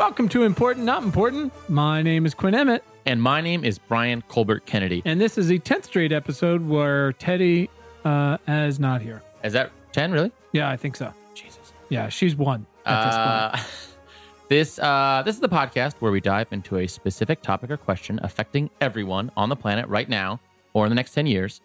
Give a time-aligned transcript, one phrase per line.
[0.00, 1.52] Welcome to Important Not Important.
[1.68, 5.02] My name is Quinn Emmett, And my name is Brian Colbert Kennedy.
[5.04, 7.68] and this is the 10th straight episode where Teddy
[8.06, 9.22] uh, is not here.
[9.44, 10.32] Is that 10, really?
[10.52, 11.12] Yeah, I think so.
[11.34, 11.74] Jesus.
[11.90, 13.28] Yeah, she's one at this point.
[13.28, 13.58] Uh,
[14.48, 18.18] this, uh, this is the podcast where we dive into a specific topic or question
[18.22, 20.40] affecting everyone on the planet right now
[20.72, 21.60] or in the next 10 years.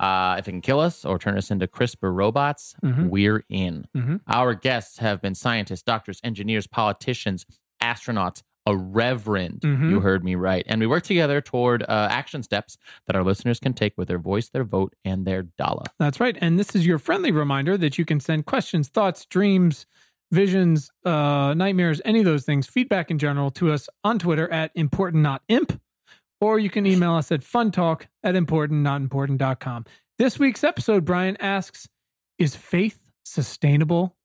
[0.00, 3.08] Uh, if it can kill us or turn us into CRISPR robots, Mhm.
[3.10, 3.86] we're in.
[3.96, 4.20] Mhm.
[4.26, 7.46] Our guests have been scientists, doctors, engineers, politicians,
[7.82, 9.60] astronauts, a reverend.
[9.60, 9.90] Mhm.
[9.90, 10.64] You heard me right.
[10.68, 12.76] And we work together toward uh, action steps
[13.06, 15.84] that our listeners can take with their voice, their vote, and their dollar.
[16.00, 16.36] That's right.
[16.40, 19.86] And this is your friendly reminder that you can send questions, thoughts, dreams,
[20.32, 24.72] visions, uh, nightmares, any of those things, feedback in general to us on Twitter at
[24.74, 25.80] important not imp,
[26.40, 29.84] or you can email us at funtalk at importantnotimportant.com.
[30.18, 31.88] This week's episode, Brian asks,
[32.38, 34.15] is faith sustainable?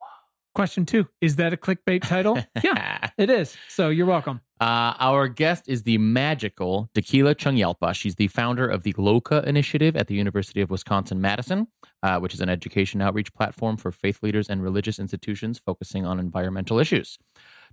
[0.53, 2.37] Question two, is that a clickbait title?
[2.63, 3.55] yeah, it is.
[3.69, 4.41] So you're welcome.
[4.59, 7.95] Uh, our guest is the magical Dekila Chungyalpa.
[7.95, 11.67] She's the founder of the Loka initiative at the University of Wisconsin Madison,
[12.03, 16.19] uh, which is an education outreach platform for faith leaders and religious institutions focusing on
[16.19, 17.17] environmental issues.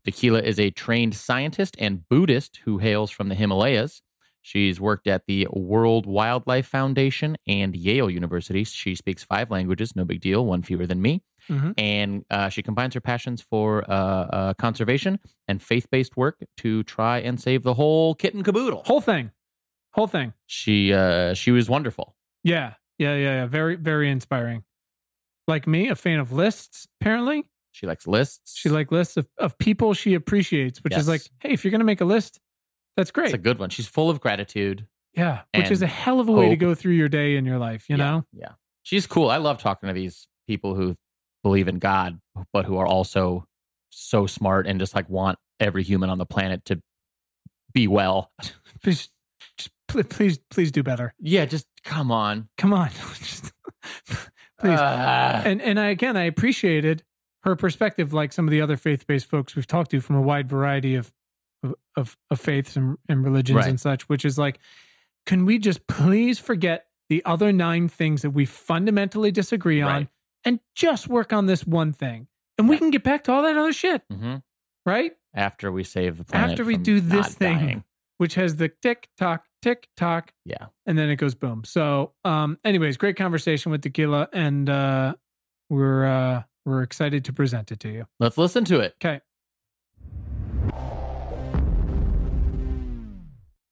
[0.06, 4.02] Dekila is a trained scientist and Buddhist who hails from the Himalayas.
[4.48, 8.64] She's worked at the World Wildlife Foundation and Yale University.
[8.64, 11.22] She speaks five languages, no big deal, one fewer than me.
[11.50, 11.74] Mhm.
[11.77, 15.18] And uh, she combines her passions for uh, uh, conservation
[15.48, 18.84] and faith based work to try and save the whole kit and caboodle.
[18.86, 19.32] Whole thing.
[19.92, 20.32] Whole thing.
[20.46, 22.16] She uh, she was wonderful.
[22.42, 22.72] Yeah.
[22.98, 23.16] Yeah.
[23.16, 23.34] Yeah.
[23.40, 23.46] Yeah.
[23.46, 24.64] Very, very inspiring.
[25.46, 27.44] Like me, a fan of lists, apparently.
[27.72, 28.56] She likes lists.
[28.56, 31.84] She like lists of, of people she appreciates, which is like, hey, if you're gonna
[31.84, 32.40] make a list,
[32.98, 33.27] that's great.
[33.27, 33.70] It's a good one.
[33.70, 34.86] She's full of gratitude.
[35.14, 37.56] yeah, which is a hell of a way to go through your day in your
[37.58, 37.88] life.
[37.88, 38.48] You Yeah, know, Yeah.
[38.82, 39.30] She's cool.
[39.30, 40.96] I love talking to these people who
[41.44, 42.20] believe in God,
[42.52, 43.46] but who are also
[43.90, 46.80] so smart and just like want every human on the planet to
[47.73, 48.33] be well.
[48.83, 49.08] please,
[49.89, 51.14] please, please do better.
[51.20, 52.48] Yeah, just come on.
[52.58, 53.52] Come on, Just-
[54.58, 54.78] please.
[54.80, 55.42] Ah.
[55.44, 57.05] and and I again, I appreciated
[57.44, 60.23] her perspective, like some of the other faith based folks we've talked to from a
[60.23, 61.12] wide variety of
[61.96, 63.69] of of, faiths and, and religions Right.
[63.69, 64.58] and such, which is like,
[65.27, 70.08] can we just please forget the other nine things that we fundamentally disagree on Right.
[70.45, 73.57] and just work on this one thing, and we can get back to all that
[73.57, 74.42] other shit, Mhm.
[74.86, 75.13] right?
[75.35, 76.51] After we save the planet.
[76.52, 77.58] After we do this thing.
[77.58, 77.85] dying.
[78.18, 80.67] Which has the tick tock tick tock, Yeah.
[80.86, 81.63] and then it goes boom.
[81.64, 85.14] So, um, anyways, great conversation with Dekila, and uh,
[85.70, 88.07] we're uh, we're excited to present it to you.
[88.18, 88.95] Let's listen to it.
[89.01, 89.20] Okay.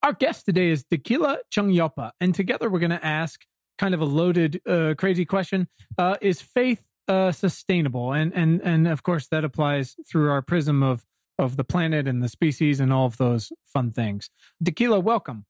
[0.07, 3.45] Our guest today is Dekila Chungyalpa, and together we're going to ask
[3.77, 5.67] kind of a loaded, uh, crazy question:
[5.99, 8.13] uh, Is faith uh, sustainable?
[8.13, 11.05] And and and of course that applies through our prism of
[11.41, 14.31] of the planet and the species and all of those fun things.
[14.63, 15.45] Dekila, welcome.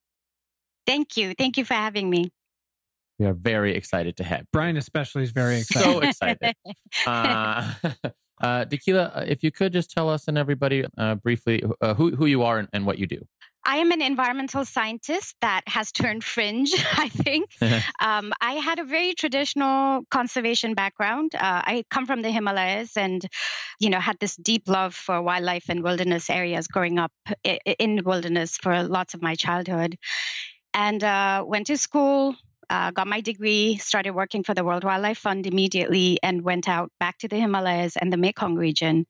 [0.87, 1.35] Thank you.
[1.35, 2.31] Thank you for having me.
[3.19, 4.47] We are very excited to have.
[4.55, 5.85] Brian especially is very excited.
[5.85, 6.55] So excited.
[7.07, 7.75] uh,
[8.41, 12.17] uh, Dekila, uh, if you could just tell us and everybody uh, briefly uh, who,
[12.17, 13.23] who you are and, and what you do.
[13.67, 17.51] I am an environmental scientist that has turned fringe, I think.
[17.99, 21.35] Um, I had a very traditional conservation background.
[21.35, 23.27] Uh, I come from the Himalayas and,
[23.81, 27.11] you know, had this deep love for wildlife and wilderness areas growing up
[27.45, 29.97] in wilderness for lots of my childhood.
[30.75, 32.37] And uh, went to school,
[32.69, 36.91] uh, got my degree, started working for the World Wildlife Fund immediately, and went out
[37.01, 39.07] back to the Himalayas and the Mekong region.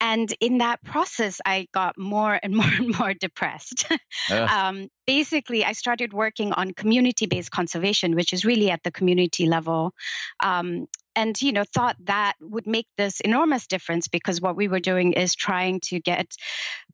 [0.00, 3.86] And in that process, I got more and more and more depressed.
[4.30, 4.50] Ugh.
[4.50, 9.46] um, basically, I started working on community based conservation, which is really at the community
[9.46, 9.94] level.
[10.42, 10.86] Um,
[11.18, 15.14] and you know thought that would make this enormous difference because what we were doing
[15.14, 16.26] is trying to get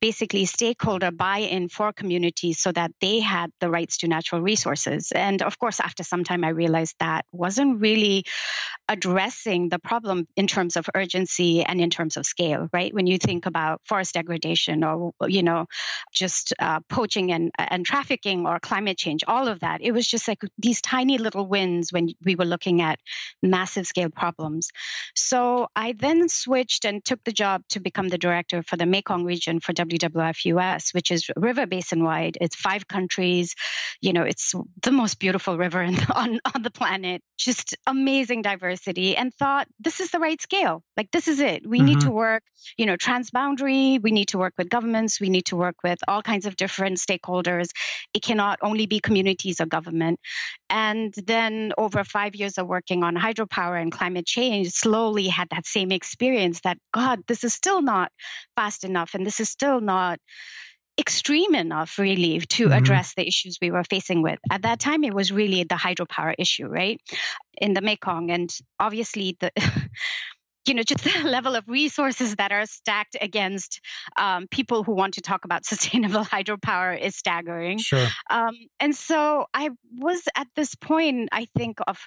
[0.00, 5.12] basically stakeholder buy-in for communities so that they had the rights to natural resources.
[5.12, 8.25] And of course after some time i realized that wasn't really
[8.88, 12.94] addressing the problem in terms of urgency and in terms of scale right?
[12.94, 15.66] When you think about forest degradation or you know
[16.12, 20.26] just uh, poaching and, and trafficking or climate change all of that it was just
[20.28, 22.99] like these tiny little wins when we were looking at
[23.43, 24.70] massive scale problems.
[25.16, 29.25] So i then switched and took the job to become the director for the mekong
[29.25, 30.44] region for wwf
[30.75, 32.38] us which is river basin wide.
[32.40, 33.55] It's five countries.
[34.00, 35.82] You know it's the most beautiful river
[36.14, 37.22] on, on the planet.
[37.38, 40.82] Just amazing diversity and thought this is the right scale.
[40.96, 41.66] Like this is it.
[41.66, 42.05] We need Mhm.
[42.05, 42.43] to work
[42.78, 44.00] you know transboundary.
[44.02, 45.20] We need to work with governments.
[45.20, 47.69] We need to work with all kinds of different stakeholders.
[48.14, 50.20] It cannot only be communities or government.
[50.70, 55.48] And then over five years of working on hydropower and climate climate change slowly had
[55.50, 58.12] that same experience that, God, this is still not
[58.54, 60.18] fast enough and this is still not
[60.98, 62.72] extreme enough really to mm-hmm.
[62.72, 66.32] address the issues we were facing with at that time it was really the hydropower
[66.38, 67.00] issue right
[67.56, 68.48] in the mekong and
[68.78, 69.50] obviously the
[70.66, 73.81] you know, just the level of resources that are stacked against
[74.16, 77.78] um, people who want to talk about sustainable hydropower is staggering.
[77.78, 78.06] Sure.
[78.31, 81.99] Um, and so I was at this point, I think, of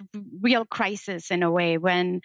[0.41, 2.21] real crisis in a way when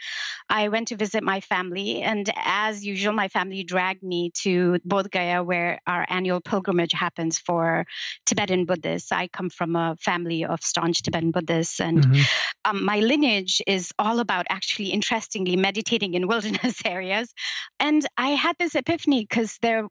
[0.49, 2.03] I went to visit my family.
[2.03, 7.39] And as usual, my family dragged me to Bodh Gaya, where our annual pilgrimage happens
[7.39, 7.87] for
[8.27, 9.13] Tibetan Buddhists.
[9.13, 12.23] I come from a family of staunch Tibetan Buddhists, and mm-hmm.
[12.65, 17.33] um, my lineage is all about actually, interestingly, meditating in in wilderness areas.
[17.81, 19.87] And I had this epiphany because there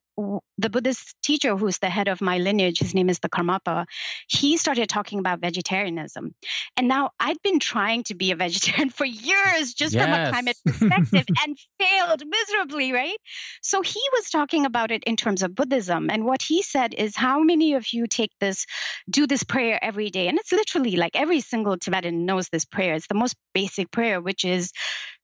[0.57, 3.85] the Buddhist teacher who's the head of my lineage, his name is the Karmapa,
[4.27, 6.35] he started talking about vegetarianism.
[6.77, 10.03] And now I'd been trying to be a vegetarian for years just yes.
[10.03, 13.17] from a climate perspective and failed miserably, right?
[13.61, 16.09] So he was talking about it in terms of Buddhism.
[16.09, 18.65] And what he said is, How many of you take this,
[19.09, 20.27] do this prayer every day?
[20.27, 22.95] And it's literally like every single Tibetan knows this prayer.
[22.95, 24.71] It's the most basic prayer, which is,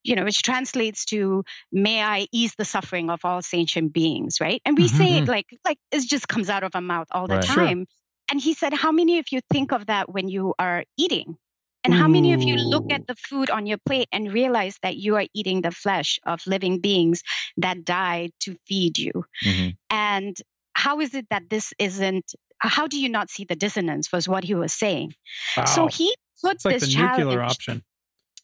[0.08, 4.62] you know, which translates to, May I ease the suffering of all sentient beings, right?
[4.64, 4.96] And we mm-hmm.
[4.96, 5.30] say it mm-hmm.
[5.30, 7.44] like like it just comes out of our mouth all the right.
[7.44, 7.78] time.
[7.78, 8.30] Sure.
[8.30, 11.36] And he said, How many of you think of that when you are eating?
[11.84, 14.96] And how many of you look at the food on your plate and realize that
[14.96, 17.22] you are eating the flesh of living beings
[17.56, 19.24] that died to feed you?
[19.42, 19.68] Mm-hmm.
[19.88, 20.36] And
[20.74, 24.44] how is it that this isn't how do you not see the dissonance was what
[24.44, 25.14] he was saying.
[25.56, 25.64] Wow.
[25.64, 27.18] So he put it's like this the challenge.
[27.18, 27.82] nuclear option.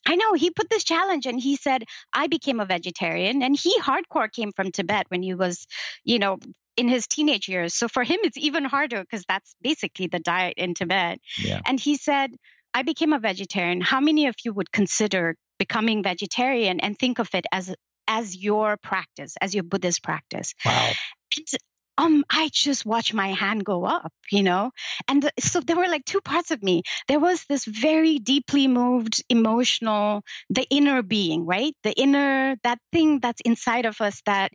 [0.07, 3.43] I know he put this challenge and he said, I became a vegetarian.
[3.43, 5.67] And he hardcore came from Tibet when he was,
[6.05, 6.39] you know,
[6.77, 7.75] in his teenage years.
[7.75, 11.21] So for him, it's even harder because that's basically the diet in Tibet.
[11.39, 11.61] Yeah.
[11.65, 12.33] And he said,
[12.73, 13.81] I became a vegetarian.
[13.81, 17.75] How many of you would consider becoming vegetarian and think of it as
[18.07, 20.55] as your practice, as your Buddhist practice?
[20.65, 20.91] Wow.
[21.37, 21.47] And
[21.97, 24.73] um, I just watched my hand go up, you know?
[25.07, 26.83] And so there were like two parts of me.
[27.09, 31.75] There was this very deeply moved, emotional, the inner being, right?
[31.85, 34.53] The inner, that thing that's inside of us that,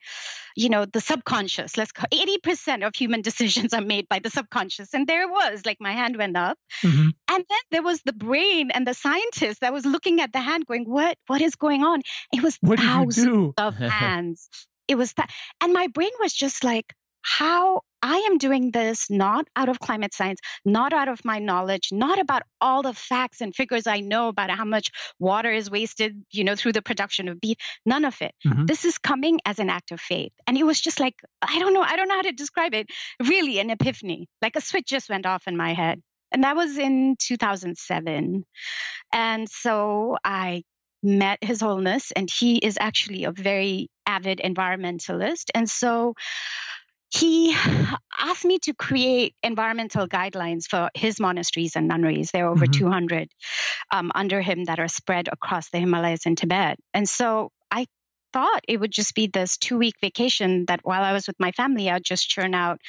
[0.56, 4.94] you know, the subconscious, let's call 80% of human decisions are made by the subconscious.
[4.94, 6.58] And there was, like, my hand went up.
[6.84, 7.10] Mm-hmm.
[7.30, 10.66] And then there was the brain and the scientist that was looking at the hand
[10.66, 12.02] going, what, what is going on?
[12.34, 14.50] It was what thousands of hands.
[14.90, 15.30] It was that.
[15.62, 16.94] And my brain was just like,
[17.30, 21.90] how I am doing this not out of climate science, not out of my knowledge,
[21.92, 24.90] not about all the facts and figures I know about how much
[25.20, 27.58] water is wasted, you know, through the production of beef.
[27.86, 28.34] None of it.
[28.48, 28.66] Mm-hmm.
[28.66, 30.32] This is coming as an act of faith.
[30.48, 32.90] And it was just like, I don't know, I don't know how to describe it.
[33.24, 34.28] Really, an epiphany.
[34.42, 36.02] Like a switch just went off in my head.
[36.32, 38.44] And that was in 2007.
[39.14, 40.64] And so I
[41.02, 45.46] met His Holiness, and he is actually a very avid environmentalist.
[45.54, 46.14] And so
[47.12, 47.56] he
[48.18, 52.32] asked me to create environmental guidelines for his monasteries and nunneries.
[52.32, 52.86] There are over mm-hmm.
[52.86, 53.30] 200
[53.92, 56.78] um, under him that are spread across the Himalayas and Tibet.
[56.94, 57.88] And so I
[58.32, 61.52] thought it would just be this two week vacation that while I was with my
[61.52, 62.80] family, I'd just churn out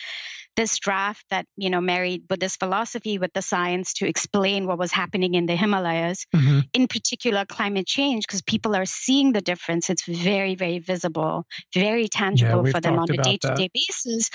[0.56, 4.92] this draft that you know married Buddhist philosophy with the science to explain what was
[4.92, 6.60] happening in the Himalayas, mm-hmm.
[6.72, 9.90] in particular climate change, because people are seeing the difference.
[9.90, 11.44] It's very, very visible,
[11.74, 14.30] very tangible yeah, for them on a day-to-day basis.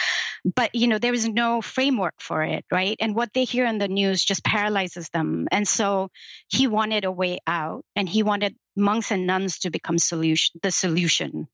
[0.55, 2.97] But you know there is no framework for it, right?
[2.99, 5.47] And what they hear in the news just paralyzes them.
[5.51, 6.09] And so
[6.47, 10.71] he wanted a way out, and he wanted monks and nuns to become solution the
[10.71, 11.47] solution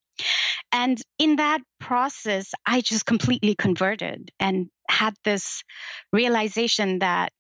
[0.72, 5.64] and in that process, I just completely converted and had this
[6.14, 7.32] realization that,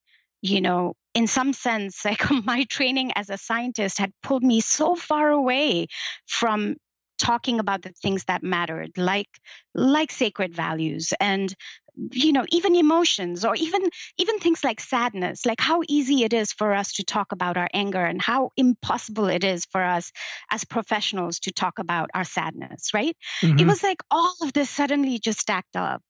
[0.41, 4.95] you know, in some sense, like my training as a scientist had pulled me so
[4.95, 5.88] far away
[6.27, 6.75] from
[7.21, 9.29] talking about the things that mattered like
[9.75, 11.53] like sacred values and
[11.95, 13.81] you know even emotions or even
[14.17, 17.69] even things like sadness like how easy it is for us to talk about our
[17.74, 20.12] anger and how impossible it is for us
[20.50, 23.60] as professionals to talk about our sadness right mm-hmm.
[23.60, 26.01] it was like all of this suddenly just stacked up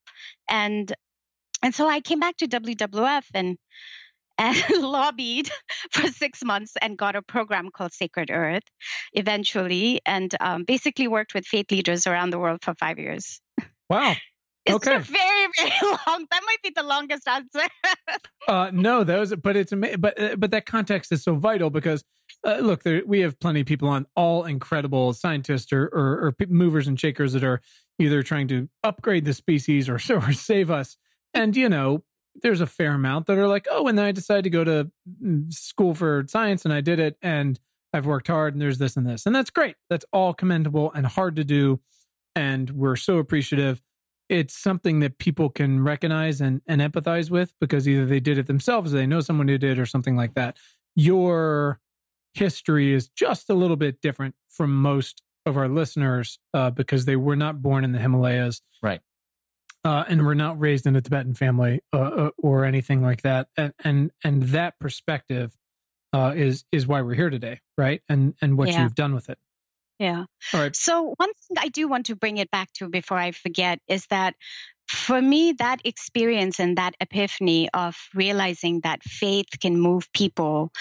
[0.50, 0.94] and
[1.64, 3.58] and so i came back to wwf and
[4.38, 5.50] and lobbied
[5.92, 8.64] for six months and got a program called Sacred Earth
[9.14, 13.40] eventually, and um, basically worked with faith leaders around the world for five years.
[13.90, 14.16] Wow.
[14.66, 14.98] It's okay.
[15.00, 16.28] very, very long.
[16.30, 17.68] That might be the longest answer.
[18.48, 19.74] uh, no, those, but it's.
[19.74, 22.04] But uh, but that context is so vital because
[22.46, 26.36] uh, look, there, we have plenty of people on, all incredible scientists or, or, or
[26.48, 27.62] movers and shakers that are
[28.00, 30.98] either trying to upgrade the species or, or save us.
[31.34, 32.04] And you know,
[32.42, 34.92] there's a fair amount that are like, oh, and then I decided to go to
[35.24, 37.60] mm, school for science and I did it, and
[37.94, 39.26] I've worked hard and there's this and this.
[39.26, 39.76] And that's great.
[39.90, 41.80] That's all commendable and hard to do.
[42.36, 43.82] And we're so appreciative.
[44.32, 48.48] It's something that people can recognize and, and empathize with because either they did it
[48.48, 50.58] themselves or they know someone who did or something like that.
[50.96, 51.82] Your
[52.34, 57.18] history is just a little bit different from most of our listeners uh, because they
[57.18, 58.62] were not born in the Himalayas.
[58.82, 59.02] Right.
[59.84, 63.50] Uh, and were not raised in a Tibetan family uh, uh or anything like that.
[63.58, 65.58] And, and, and that perspective
[66.14, 68.02] uh, is is why we're here today, right?
[68.10, 68.84] And and what yeah.
[68.84, 69.40] you've done with it.
[70.02, 70.26] Yeah.
[70.54, 70.76] All right.
[70.76, 74.08] So one thing I do want to bring it back to before I forget is
[74.08, 74.34] that
[74.88, 80.72] for me, that experience and that epiphany of realizing that faith can move people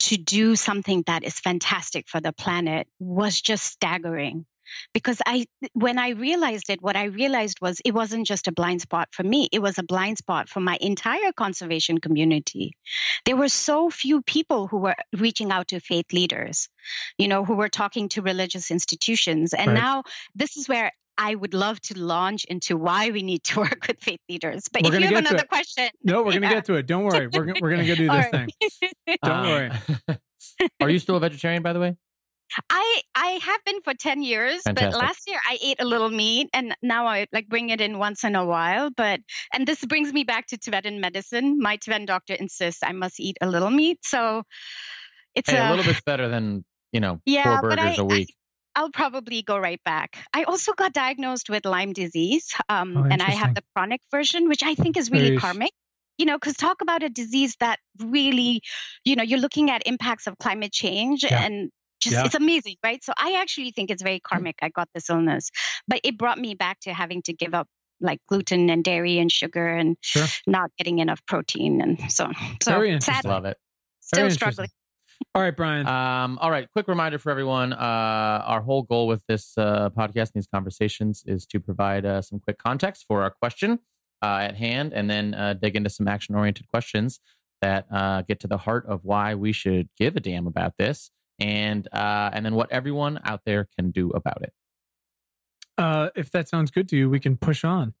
[0.00, 4.44] to do something that is fantastic for the planet was just staggering
[4.92, 8.80] because I when I realized it, what I realized was it wasn't just a blind
[8.82, 12.76] spot for me, it was a blind spot for my entire conservation community.
[13.24, 16.68] There were so few people who were reaching out to faith leaders,
[17.18, 19.54] you know, who were talking to religious institutions.
[19.54, 19.74] And right.
[19.74, 20.02] now
[20.34, 24.00] this is where I would love to launch into why we need to work with
[24.00, 24.68] faith leaders.
[24.72, 25.88] But we're if you have another question.
[26.02, 26.38] No, we're yeah.
[26.40, 26.86] going to get to it.
[26.86, 27.28] Don't worry.
[27.28, 28.50] We're, we're going to go do this right.
[29.06, 29.16] thing.
[29.22, 29.70] Don't uh,
[30.08, 30.18] worry.
[30.80, 31.96] Are you still a vegetarian, by the way?
[32.70, 34.92] I I have been for 10 years, Fantastic.
[34.92, 37.98] but last year I ate a little meat and now I like bring it in
[37.98, 39.20] once in a while, but
[39.52, 41.58] and this brings me back to Tibetan medicine.
[41.60, 43.98] My Tibetan doctor insists I must eat a little meat.
[44.02, 44.42] So
[45.34, 48.04] it's hey, a, a, little bit better than, you know, yeah, four burgers I, a
[48.04, 48.34] week.
[48.76, 50.16] I, will probably go right back.
[50.32, 54.48] I also got diagnosed with Lyme disease, um, oh, and I have the chronic version,
[54.48, 55.72] which I think is really karmic
[56.16, 58.62] you know because talk about a disease that really
[59.04, 61.42] you know you're looking at impacts of climate change yeah.
[61.42, 61.72] and
[62.04, 62.24] just yeah.
[62.24, 63.02] it's amazing, right?
[63.02, 64.56] So I actually think it's very karmic.
[64.62, 65.50] I got this illness,
[65.88, 67.66] but it brought me back to having to give up
[68.00, 70.26] like gluten and dairy and sugar and sure.
[70.46, 72.30] not getting enough protein and so
[72.62, 73.14] so very interesting.
[73.14, 73.56] Sad, Love it.
[74.00, 74.68] Still struggling.
[75.34, 75.86] All right, Brian.
[75.86, 76.68] Um, all right.
[76.72, 77.72] Quick reminder for everyone.
[77.72, 82.20] Uh, our whole goal with this uh, podcast and these conversations is to provide uh,
[82.20, 83.78] some quick context for our question
[84.22, 87.20] uh, at hand, and then uh, dig into some action-oriented questions
[87.62, 91.10] that uh, get to the heart of why we should give a damn about this
[91.38, 94.52] and uh, and then what everyone out there can do about it.
[95.76, 97.94] Uh, if that sounds good to you, we can push on.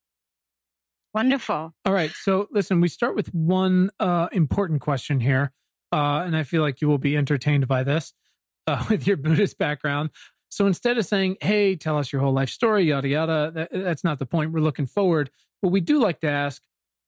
[1.12, 1.74] Wonderful.
[1.84, 2.10] All right.
[2.10, 5.52] So listen, we start with one uh, important question here,
[5.92, 8.12] uh, and I feel like you will be entertained by this
[8.66, 10.10] uh, with your Buddhist background.
[10.48, 14.04] So instead of saying, "Hey, tell us your whole life story," yada yada, that, that's
[14.04, 14.52] not the point.
[14.52, 15.30] We're looking forward.
[15.62, 16.62] But we do like to ask,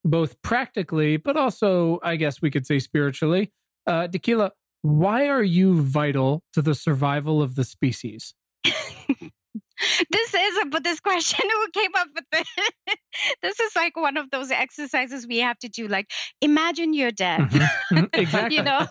[0.05, 3.53] both practically, but also, I guess we could say spiritually.
[3.87, 4.51] Uh, Dekila,
[4.87, 8.35] why are you vital to the survival of the species?
[8.65, 11.51] this is a Buddhist question.
[11.51, 12.97] Who came up with this?
[13.43, 15.89] this is like one of those exercises we have to do.
[15.89, 16.09] Like,
[16.41, 17.41] imagine you're dead.
[17.41, 17.97] Mm-hmm.
[17.97, 18.05] mm-hmm.
[18.13, 18.57] Exactly.
[18.59, 18.87] you know,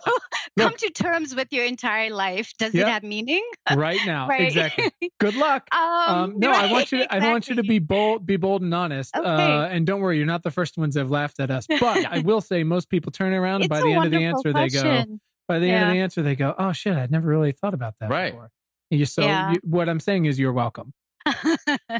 [0.58, 2.52] come to terms with your entire life.
[2.58, 2.86] Does yep.
[2.86, 3.42] it have meaning?
[3.74, 4.42] right now, right.
[4.42, 4.92] exactly.
[5.18, 5.66] Good luck.
[5.74, 6.98] Um, um, no, right, I want you.
[6.98, 7.28] To, exactly.
[7.28, 9.16] I want you to be bold, be bold and honest.
[9.16, 9.26] Okay.
[9.26, 11.66] Uh, and don't worry, you're not the first ones that have laughed at us.
[11.68, 14.52] But I will say, most people turn around, and by the end of the answer,
[14.52, 14.82] question.
[14.82, 15.74] they go by the yeah.
[15.74, 18.32] end of the answer, they go, "Oh shit, I'd never really thought about that right.
[18.32, 18.50] before."
[18.90, 19.52] And you, so yeah.
[19.52, 20.92] you, what I'm saying is, you're welcome.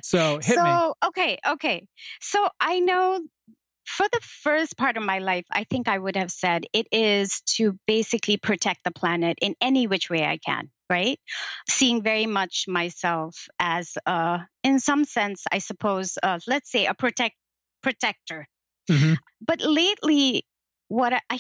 [0.03, 1.09] so hit so, me.
[1.09, 1.87] okay, okay.
[2.21, 3.21] So I know
[3.87, 7.41] for the first part of my life, I think I would have said it is
[7.57, 11.19] to basically protect the planet in any which way I can, right?
[11.69, 16.95] Seeing very much myself as, uh, in some sense, I suppose, uh, let's say a
[16.95, 17.37] protect
[17.83, 18.49] protector.
[18.91, 19.15] Mm-hmm.
[19.41, 20.45] But lately,
[20.89, 21.39] what I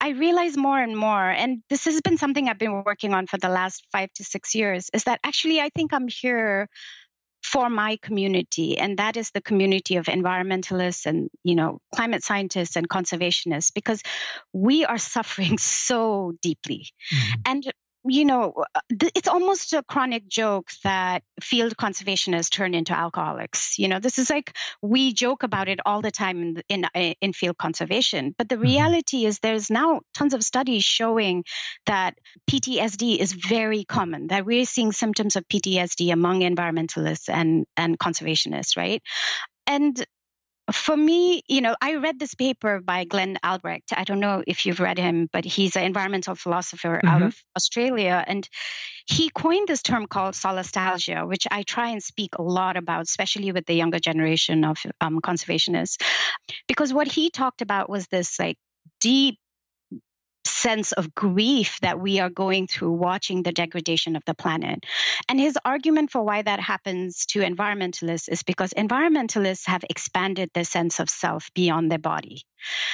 [0.00, 3.36] I realize more and more, and this has been something I've been working on for
[3.36, 6.68] the last five to six years, is that actually I think I'm here
[7.42, 12.76] for my community and that is the community of environmentalists and you know climate scientists
[12.76, 14.02] and conservationists because
[14.52, 15.56] we are suffering
[15.88, 17.40] so deeply mm-hmm.
[17.46, 17.72] and
[18.04, 18.80] you know, uh,
[19.14, 23.78] it's almost a chronic joke that field conservationists turn into alcoholics.
[23.78, 27.14] You know, this is like we joke about it all the time in in, uh,
[27.20, 28.64] in field conservation, but the mm-hmm.
[28.64, 31.44] reality is there's now tons of studies showing
[31.86, 32.18] that
[32.50, 34.28] PTSD is very common.
[34.28, 39.02] That we're seeing symptoms of PTSD among environmentalists and and conservationists, right?
[39.66, 40.04] And
[40.72, 43.92] for me, you know, I read this paper by Glenn Albrecht.
[43.96, 47.08] I don't know if you've read him, but he's an environmental philosopher mm-hmm.
[47.08, 48.22] out of Australia.
[48.26, 48.48] And
[49.06, 53.52] he coined this term called solastalgia, which I try and speak a lot about, especially
[53.52, 56.00] with the younger generation of um, conservationists.
[56.68, 58.56] Because what he talked about was this like
[59.00, 59.38] deep
[60.60, 64.84] sense of grief that we are going through watching the degradation of the planet.
[65.28, 70.64] And his argument for why that happens to environmentalists is because environmentalists have expanded their
[70.64, 72.42] sense of self beyond their body.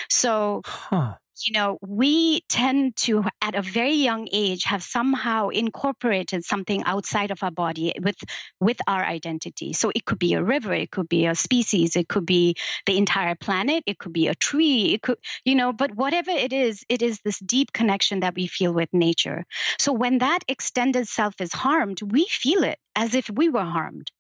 [0.08, 1.14] So, huh.
[1.44, 7.30] You know, we tend to, at a very young age, have somehow incorporated something outside
[7.30, 8.16] of our body with
[8.60, 9.72] with our identity.
[9.72, 12.96] So it could be a river, it could be a species, it could be the
[12.96, 16.84] entire planet, it could be a tree, it could, you know, but whatever it is,
[16.88, 19.44] it is this deep connection that we feel with nature.
[19.78, 24.10] So when that extended self is harmed, we feel it as if we were harmed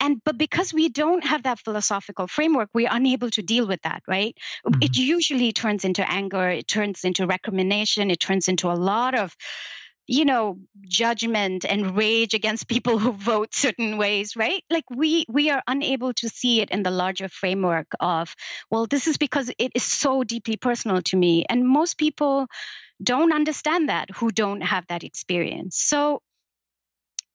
[0.00, 4.02] and but because we don't have that philosophical framework we're unable to deal with that
[4.08, 4.36] right?
[4.66, 4.82] Mm-hmm.
[4.82, 9.36] it usually turns into anger it turns into recrimination it turns into a lot of
[10.10, 14.64] you know judgment and rage against people who vote certain ways right?
[14.68, 18.34] Like we we are unable to see it in the larger framework of
[18.70, 21.44] well this is because it is so deeply personal to me.
[21.48, 22.48] And most people
[23.02, 25.78] don't understand that who don't have that experience.
[25.78, 26.22] So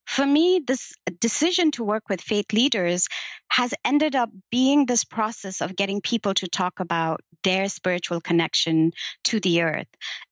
[0.06, 3.08] for me, this decision to work with faith leaders
[3.48, 8.92] has ended up being this process of getting people to talk about their spiritual connection
[9.24, 9.88] to the earth.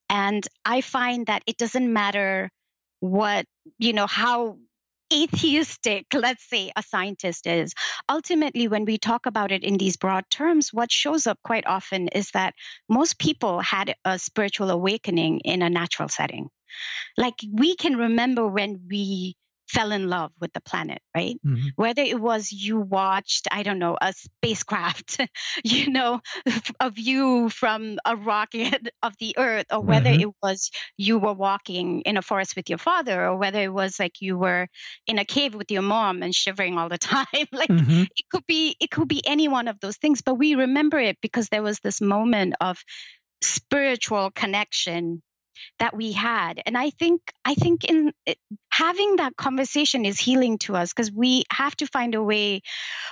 [0.09, 2.51] And I find that it doesn't matter
[3.01, 3.47] what,
[3.79, 4.59] you know, how
[5.13, 7.75] atheistic, let's say, a scientist is.
[8.09, 12.09] Ultimately, when we talk about it in these broad terms, what shows up quite often
[12.09, 12.55] is that
[12.89, 16.49] most people had a spiritual awakening in a natural setting.
[17.17, 19.37] Like we can remember when we
[19.69, 21.37] fell in love with the planet, right?
[21.45, 21.69] Mm-hmm.
[21.77, 25.21] Whether it was you watched, I don't know, a spacecraft,
[25.65, 26.21] you know,
[26.81, 30.29] a view from a rocket of the Earth, or whether mm-hmm.
[30.29, 33.99] it was you were walking in a forest with your father, or whether it was
[33.99, 34.69] like you were
[35.07, 37.25] in a cave with your mom and shivering all the time.
[37.53, 38.03] like mm-hmm.
[38.03, 41.19] it could be, it could be any one of those things, but we remember it
[41.21, 42.79] because there was this moment of
[43.43, 45.23] spiritual connection
[45.79, 48.13] that we had and i think i think in
[48.75, 52.61] having that conversation is healing to us because we have to find a way.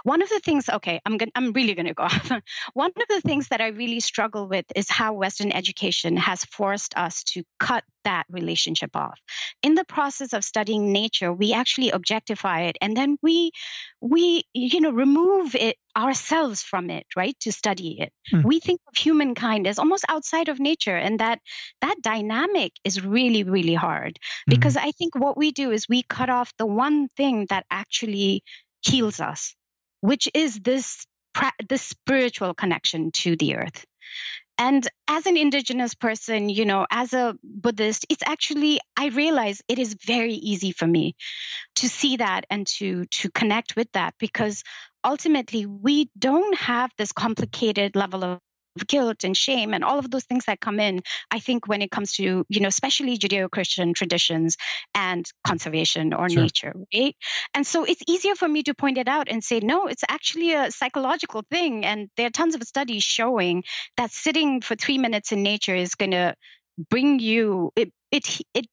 [0.02, 2.30] One of the things okay i'm going i'm really going to go off.
[2.74, 6.96] One of the things that i really struggle with is how western education has forced
[6.96, 9.18] us to cut that relationship off.
[9.62, 13.52] In the process of studying nature we actually objectify it and then we
[14.00, 18.12] we you know remove it ourselves from it right to study it.
[18.30, 18.42] Hmm.
[18.42, 21.38] we think of humankind as almost outside of nature and that
[21.80, 24.18] that dynamic is really really hard.
[24.18, 24.50] Hmm.
[24.54, 28.42] because i think what we do is we cut off the one thing that actually
[28.82, 29.54] heals us
[30.02, 31.06] which is this
[31.68, 33.86] this spiritual connection to the earth.
[34.58, 39.78] And as an indigenous person, you know, as a Buddhist, it's actually I realize it
[39.78, 41.16] is very easy for me
[41.76, 44.62] to see that and to to connect with that because
[45.02, 48.40] ultimately we don't have this complicated level of
[48.86, 51.90] guilt and shame and all of those things that come in i think when it
[51.90, 54.56] comes to you know especially judeo-christian traditions
[54.94, 56.42] and conservation or sure.
[56.42, 57.16] nature right?
[57.54, 60.54] And so it's easier for me to point it out and say no it's actually
[60.54, 63.62] a psychological thing and there are tons of studies showing
[63.96, 66.34] that sitting for three minutes in nature is going to
[66.90, 68.66] bring you it it it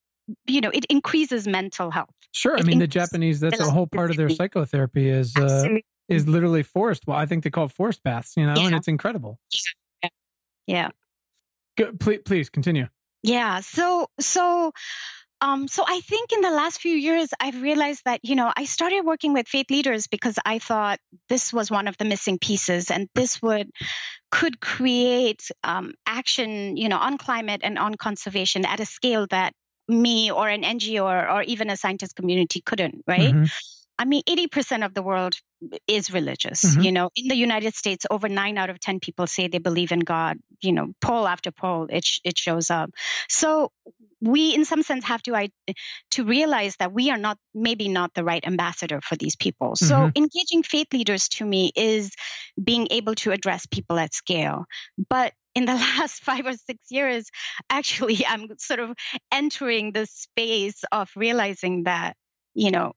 [0.48, 2.10] you know it increases mental health.
[2.32, 5.68] Sure i mean the japanese that's a whole part of their psychotherapy is uh,
[6.08, 8.68] is literally forest well i think they call it forest baths you know yeah.
[8.68, 9.40] and it's incredible
[10.70, 10.90] yeah.
[11.78, 12.88] Go, please, please continue.
[13.24, 13.62] Yeah.
[13.62, 14.72] So, so,
[15.42, 18.66] um, so I think in the last few years, I've realized that, you know, I
[18.66, 22.92] started working with faith leaders because I thought this was one of the missing pieces
[22.92, 23.72] and this would,
[24.30, 29.54] could create um, action, you know, on climate and on conservation at a scale that
[29.88, 33.34] me or an NGO or, or even a scientist community couldn't, right?
[33.34, 33.46] Mm-hmm.
[34.00, 35.36] I mean, 80% of the world
[35.86, 36.64] is religious.
[36.64, 36.82] Mm-hmm.
[36.82, 39.92] You know, in the United States, over nine out of 10 people say they believe
[39.92, 40.38] in God.
[40.62, 42.92] You know, poll after poll, it, sh- it shows up.
[43.28, 43.72] So
[44.22, 45.50] we, in some sense, have to, I,
[46.12, 49.76] to realize that we are not, maybe not the right ambassador for these people.
[49.76, 50.12] So mm-hmm.
[50.16, 52.12] engaging faith leaders to me is
[52.62, 54.66] being able to address people at scale.
[55.10, 57.30] But in the last five or six years,
[57.70, 58.94] actually, I'm sort of
[59.30, 62.16] entering the space of realizing that,
[62.54, 62.94] you know,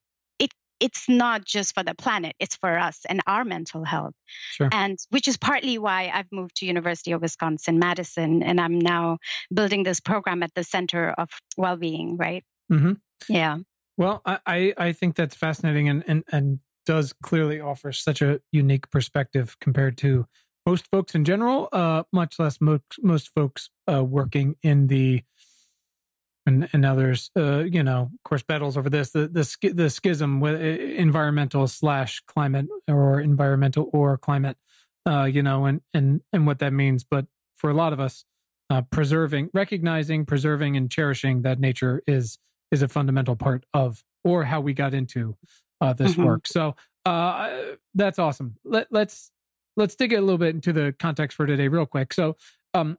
[0.83, 4.14] it's not just for the planet it's for us and our mental health
[4.51, 4.68] sure.
[4.73, 9.16] and which is partly why i've moved to university of wisconsin madison and i'm now
[9.55, 12.92] building this program at the center of well-being right mm-hmm.
[13.29, 13.59] yeah
[13.97, 18.90] well i i think that's fascinating and and and does clearly offer such a unique
[18.90, 20.27] perspective compared to
[20.66, 25.23] most folks in general uh much less most most folks uh working in the
[26.46, 30.40] and and others, uh, you know, of course, battles over this the the the schism
[30.40, 34.57] with uh, environmental slash climate or environmental or climate,
[35.07, 37.05] uh, you know, and and and what that means.
[37.05, 38.24] But for a lot of us,
[38.70, 42.38] uh, preserving, recognizing, preserving, and cherishing that nature is
[42.70, 45.37] is a fundamental part of or how we got into
[45.81, 46.24] uh, this mm-hmm.
[46.24, 46.46] work.
[46.46, 46.74] So
[47.05, 47.50] uh,
[47.94, 48.57] that's awesome.
[48.64, 49.31] Let, let's
[49.76, 52.12] let's dig a little bit into the context for today, real quick.
[52.12, 52.37] So,
[52.74, 52.98] um,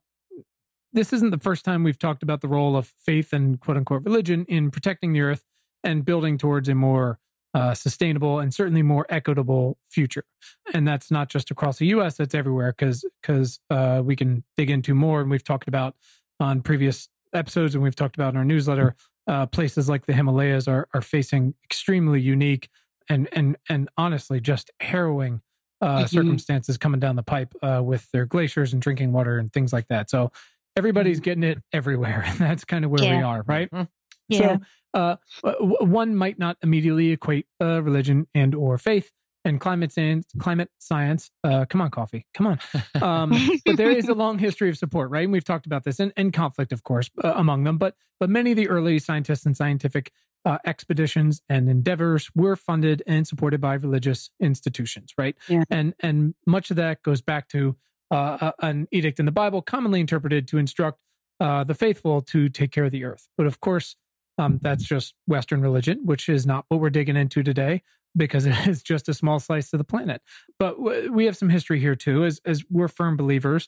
[0.94, 4.04] this isn't the first time we've talked about the role of faith and quote unquote
[4.06, 5.44] religion in protecting the earth
[5.84, 7.20] and building towards a more
[7.54, 10.26] uh, sustainable and certainly more equitable future.
[10.74, 14.70] And that's not just across the U.S; that's everywhere because because uh, we can dig
[14.70, 15.22] into more.
[15.22, 15.96] And we've talked about
[16.40, 18.96] on previous episodes, and we've talked about in our newsletter.
[19.26, 22.70] Uh, places like the Himalayas are are facing extremely unique
[23.10, 25.42] and and and honestly just harrowing
[25.82, 26.06] uh, mm-hmm.
[26.06, 29.88] circumstances coming down the pipe uh, with their glaciers and drinking water and things like
[29.90, 30.10] that.
[30.10, 30.32] So
[30.76, 31.24] everybody's mm-hmm.
[31.24, 33.18] getting it everywhere, and that's kind of where yeah.
[33.18, 33.70] we are, right?
[33.72, 33.84] Mm-hmm.
[34.30, 34.58] Yeah.
[34.94, 39.12] So uh, one might not immediately equate uh, religion and or faith
[39.46, 40.28] and climate science.
[40.40, 41.30] Climate science.
[41.44, 42.26] Uh, come on, coffee.
[42.34, 42.60] Come on.
[43.02, 45.24] Um, but there is a long history of support, right?
[45.24, 47.78] And we've talked about this, and, and conflict, of course, uh, among them.
[47.78, 50.12] But but many of the early scientists and scientific
[50.46, 55.36] uh, expeditions and endeavors were funded and supported by religious institutions, right?
[55.48, 55.64] Yeah.
[55.70, 57.76] And and much of that goes back to
[58.14, 61.02] uh, an edict in the Bible, commonly interpreted to instruct
[61.40, 63.28] uh, the faithful to take care of the earth.
[63.38, 63.96] But of course,
[64.38, 67.84] um, that's just Western religion, which is not what we're digging into today
[68.16, 70.22] because it is just a small slice of the planet.
[70.60, 73.68] But w- we have some history here too, as as we're firm believers,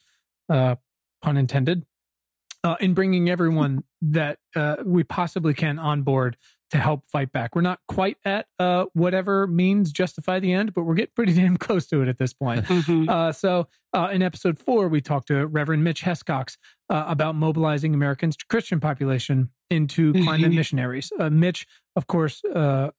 [0.50, 0.76] uh,
[1.22, 1.86] pun intended,
[2.64, 6.38] uh, in bringing everyone that uh, we possibly can on board
[6.72, 7.56] to help fight back.
[7.56, 11.58] We're not quite at uh, whatever means justify the end, but we're getting pretty damn
[11.58, 12.66] close to it at this point.
[12.76, 13.08] Mm-hmm.
[13.08, 16.58] Uh, so, uh, in episode four, we talked to Reverend Mitch Hescox
[16.90, 20.56] uh, about mobilizing Americans' Christian population into climate mm-hmm.
[20.56, 21.12] missionaries.
[21.18, 22.90] Uh, Mitch, of course, uh,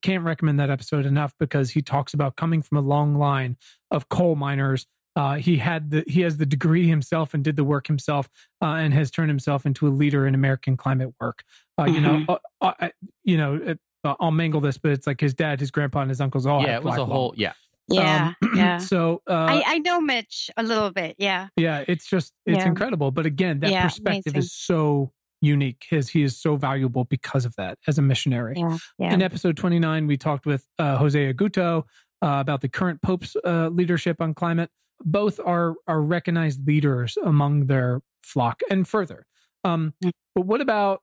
[0.00, 3.56] can't recommend that episode enough because he talks about coming from a long line
[3.90, 7.64] of coal miners uh, he had the he has the degree himself and did the
[7.64, 8.28] work himself,
[8.62, 11.42] uh, and has turned himself into a leader in American climate work.
[11.78, 11.94] Uh, mm-hmm.
[11.94, 12.32] You know, mm-hmm.
[12.60, 12.88] uh, uh,
[13.24, 16.46] you know, I'll mangle this, but it's like his dad, his grandpa, and his uncles
[16.46, 16.62] all.
[16.62, 17.10] Yeah, it was a lung.
[17.10, 17.52] whole yeah.
[17.88, 18.78] Yeah, um, yeah.
[18.78, 21.14] So I, I know Mitch a little bit.
[21.18, 21.48] Yeah.
[21.56, 22.66] Yeah, it's just it's yeah.
[22.66, 23.12] incredible.
[23.12, 24.38] But again, that yeah, perspective amazing.
[24.38, 25.86] is so unique.
[25.88, 28.54] His he is so valuable because of that as a missionary.
[28.56, 29.14] Yeah, yeah.
[29.14, 31.84] In episode twenty nine, we talked with uh, Jose Aguto
[32.22, 34.70] uh, about the current Pope's uh, leadership on climate
[35.04, 39.26] both are are recognized leaders among their flock and further.
[39.64, 40.10] Um, mm.
[40.34, 41.02] but what about,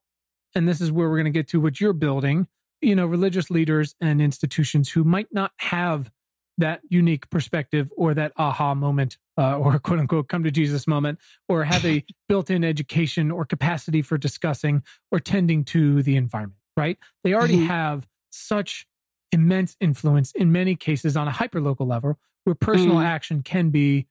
[0.56, 2.48] and this is where we're going to get to what you're building,
[2.82, 6.12] you know, religious leaders and institutions who might not have
[6.58, 11.20] that unique perspective or that aha moment uh, or quote unquote come to Jesus moment
[11.50, 16.60] or have a built in education or capacity for discussing or tending to the environment,
[16.78, 16.98] right?
[17.24, 17.68] They already mm-hmm.
[17.68, 18.88] have such
[19.32, 23.06] immense influence in many cases on a hyper local level where personal mm.
[23.06, 24.06] action can be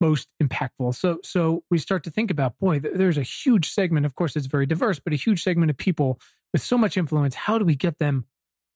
[0.00, 0.94] most impactful.
[0.94, 4.46] So so we start to think about boy there's a huge segment of course it's
[4.46, 6.20] very diverse but a huge segment of people
[6.52, 8.24] with so much influence how do we get them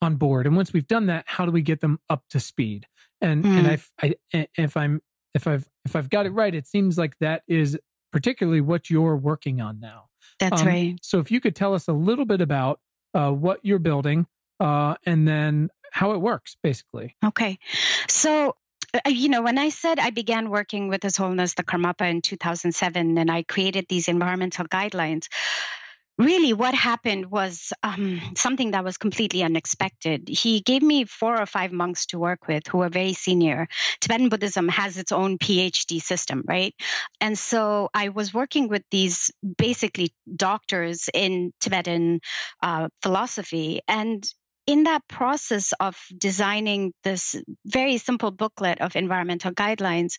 [0.02, 2.86] on board and once we've done that how do we get them up to speed
[3.20, 3.58] and mm.
[3.58, 5.00] and I've, I if I'm
[5.34, 7.78] if I've if I've got it right it seems like that is
[8.14, 10.04] particularly what you're working on now.
[10.38, 10.98] That's um, right.
[11.02, 12.78] So if you could tell us a little bit about
[13.12, 14.28] uh, what you're building
[14.60, 17.16] uh, and then how it works basically.
[17.24, 17.58] Okay.
[18.08, 18.54] So
[19.06, 23.18] you know, when I said I began working with His Holiness the Karmapa in 2007
[23.18, 25.26] and I created these environmental guidelines,
[26.18, 30.28] really what happened was um, something that was completely unexpected.
[30.28, 33.66] He gave me four or five monks to work with who are very senior.
[34.00, 36.74] Tibetan Buddhism has its own PhD system, right?
[37.20, 42.20] And so I was working with these basically doctors in Tibetan
[42.62, 43.80] uh, philosophy.
[43.88, 44.24] And
[44.66, 50.14] in that process of designing this very simple booklet of environmental guidelines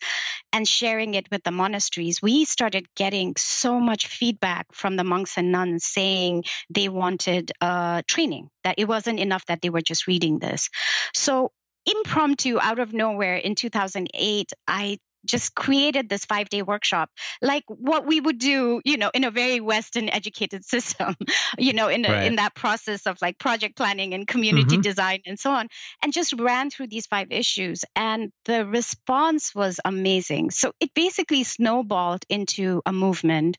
[0.54, 5.38] and sharing it with the monasteries, we started getting so much feedback from the monks
[5.38, 10.08] and nuns saying they wanted uh, training, that it wasn't enough that they were just
[10.08, 10.70] reading this.
[11.14, 11.52] So,
[11.86, 17.10] impromptu, out of nowhere in 2008, I just created this five day workshop,
[17.42, 21.16] like what we would do, you know, in a very Western educated system,
[21.58, 22.24] you know, in, a, right.
[22.26, 24.82] in that process of like project planning and community mm-hmm.
[24.82, 25.68] design and so on,
[26.04, 27.84] and just ran through these five issues.
[27.96, 30.52] And the response was amazing.
[30.52, 33.58] So it basically snowballed into a movement.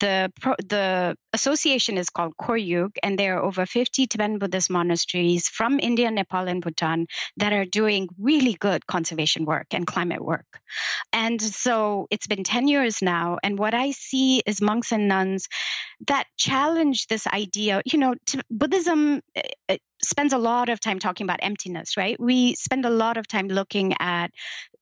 [0.00, 5.78] The, the association is called Khoryug, and there are over 50 Tibetan Buddhist monasteries from
[5.80, 10.60] India, Nepal, and Bhutan that are doing really good conservation work and climate work.
[11.12, 13.38] And so it's been 10 years now.
[13.42, 15.48] And what I see is monks and nuns
[16.06, 17.82] that challenge this idea.
[17.84, 18.14] You know,
[18.50, 22.18] Buddhism eh, eh, spends a lot of time talking about emptiness, right?
[22.18, 24.30] We spend a lot of time looking at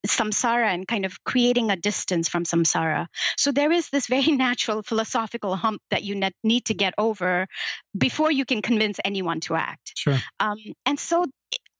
[0.07, 3.07] samsara and kind of creating a distance from samsara.
[3.37, 7.47] So there is this very natural philosophical hump that you need to get over
[7.97, 9.93] before you can convince anyone to act.
[9.97, 10.19] Sure.
[10.41, 11.27] Um, and so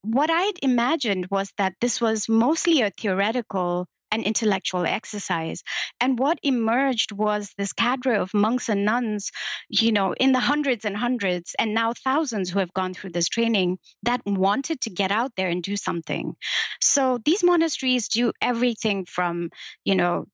[0.03, 5.63] what I'd imagined was that this was mostly a theoretical and intellectual exercise.
[6.01, 9.31] And what emerged was this cadre of monks and nuns,
[9.69, 13.29] you know, in the hundreds and hundreds, and now thousands who have gone through this
[13.29, 16.35] training that wanted to get out there and do something.
[16.81, 19.51] So these monasteries do everything from,
[19.85, 20.27] you know,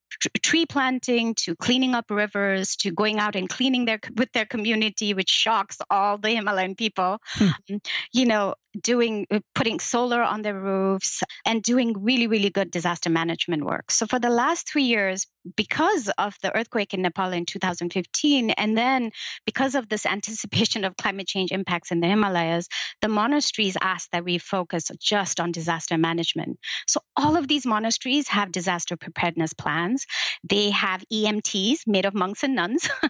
[0.43, 5.15] tree planting to cleaning up rivers to going out and cleaning their with their community
[5.15, 7.19] which shocks all the himalayan people.
[7.35, 7.49] Hmm.
[7.71, 7.81] Um,
[8.13, 13.11] you know doing uh, putting solar on their roofs and doing really really good disaster
[13.11, 13.91] management work.
[13.91, 18.77] So for the last 3 years because of the earthquake in Nepal in 2015 and
[18.77, 19.11] then
[19.45, 22.69] because of this anticipation of climate change impacts in the Himalayas
[23.01, 26.59] the monasteries asked that we focus just on disaster management.
[26.87, 30.07] So all of these monasteries have disaster preparedness plans
[30.49, 32.89] they have EMTs made of monks and nuns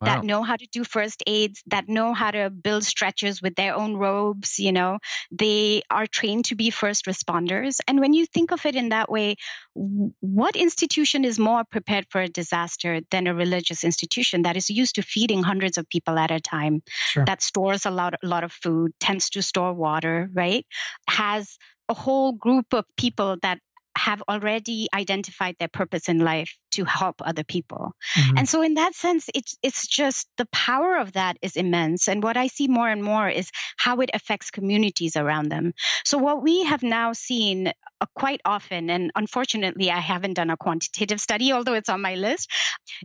[0.00, 0.20] that wow.
[0.22, 3.96] know how to do first aids that know how to build stretchers with their own
[3.96, 4.98] robes you know
[5.30, 7.78] they are trained to be first responders.
[7.86, 9.36] And when you think of it in that way,
[9.74, 14.96] what institution is more prepared for a disaster than a religious institution that is used
[14.96, 17.24] to feeding hundreds of people at a time, sure.
[17.24, 20.66] that stores a lot, a lot of food, tends to store water, right?
[21.08, 23.58] Has a whole group of people that
[23.96, 27.92] have already identified their purpose in life to help other people.
[28.16, 28.38] Mm-hmm.
[28.38, 32.22] And so in that sense it's it's just the power of that is immense and
[32.22, 35.72] what I see more and more is how it affects communities around them.
[36.04, 40.56] So what we have now seen uh, quite often and unfortunately I haven't done a
[40.56, 42.50] quantitative study although it's on my list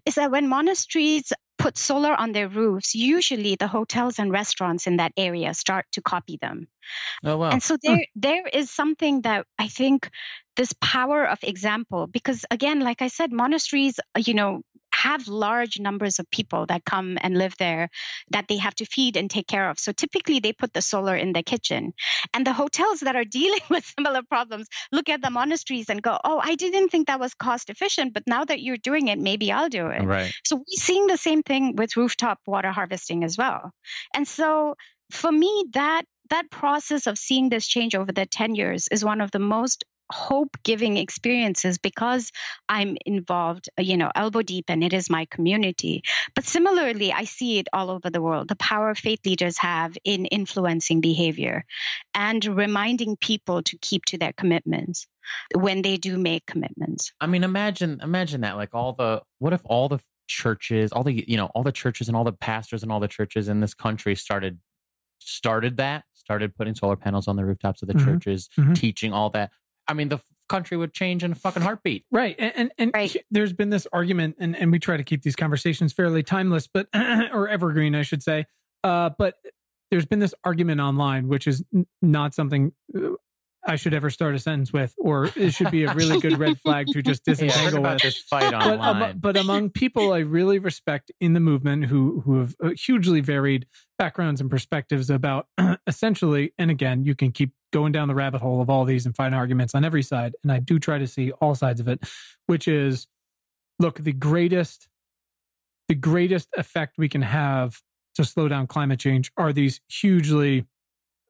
[0.06, 4.98] is that when monasteries put solar on their roofs, usually the hotels and restaurants in
[4.98, 6.68] that area start to copy them.
[7.24, 7.50] Oh wow.
[7.50, 10.10] And so there there is something that I think
[10.56, 14.62] this power of example because again like I said monasteries uh, you know
[14.96, 17.90] have large numbers of people that come and live there
[18.32, 19.78] that they have to feed and take care of.
[19.78, 21.94] So typically they put the solar in the kitchen.
[22.34, 26.18] And the hotels that are dealing with similar problems look at the monasteries and go,
[26.24, 29.52] oh, I didn't think that was cost efficient, but now that you're doing it, maybe
[29.52, 30.04] I'll do it.
[30.04, 30.34] Right.
[30.46, 33.72] So we're seeing the same thing with rooftop water harvesting as well.
[34.14, 34.76] And so
[35.12, 39.22] for me, that that process of seeing this change over the 10 years is one
[39.22, 42.32] of the most hope giving experiences because
[42.70, 46.04] I'm involved, uh, you know, elbow deep and it is my community.
[46.36, 50.26] But similarly, I see it all over the world the power faith leaders have in
[50.26, 51.66] influencing behavior
[52.14, 55.08] and reminding people to keep to their commitments
[55.56, 57.12] when they do make commitments.
[57.20, 61.26] I mean, imagine, imagine that like all the, what if all the churches, all the,
[61.28, 63.74] you know, all the churches and all the pastors and all the churches in this
[63.74, 64.60] country started
[65.20, 68.06] started that started putting solar panels on the rooftops of the mm-hmm.
[68.06, 68.74] churches mm-hmm.
[68.74, 69.52] teaching all that
[69.88, 70.20] I mean, the
[70.50, 72.06] country would change in a fucking heartbeat.
[72.12, 72.36] Right.
[72.38, 73.16] And and, and right.
[73.32, 76.88] there's been this argument, and, and we try to keep these conversations fairly timeless, but
[76.94, 78.46] or evergreen, I should say.
[78.84, 79.36] Uh, but
[79.92, 83.10] there's been this argument online, which is n- not something uh,
[83.68, 86.60] I should ever start a sentence with, or it should be a really good red
[86.60, 88.02] flag to just disentangle yeah, with.
[88.02, 88.78] This fight online.
[88.78, 92.70] But, uh, but, among people I really respect in the movement who who have uh,
[92.70, 93.66] hugely varied
[93.98, 95.48] backgrounds and perspectives about
[95.88, 99.16] essentially, and again, you can keep going down the rabbit hole of all these and
[99.16, 102.04] find arguments on every side, and I do try to see all sides of it,
[102.46, 103.08] which is,
[103.80, 104.88] look, the greatest,
[105.88, 107.82] the greatest effect we can have
[108.16, 110.66] to slow down climate change are these hugely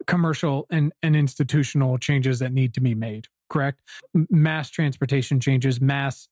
[0.08, 3.81] commercial and, and institutional changes that need to be made, correct?
[4.29, 6.27] Mass transportation changes, mass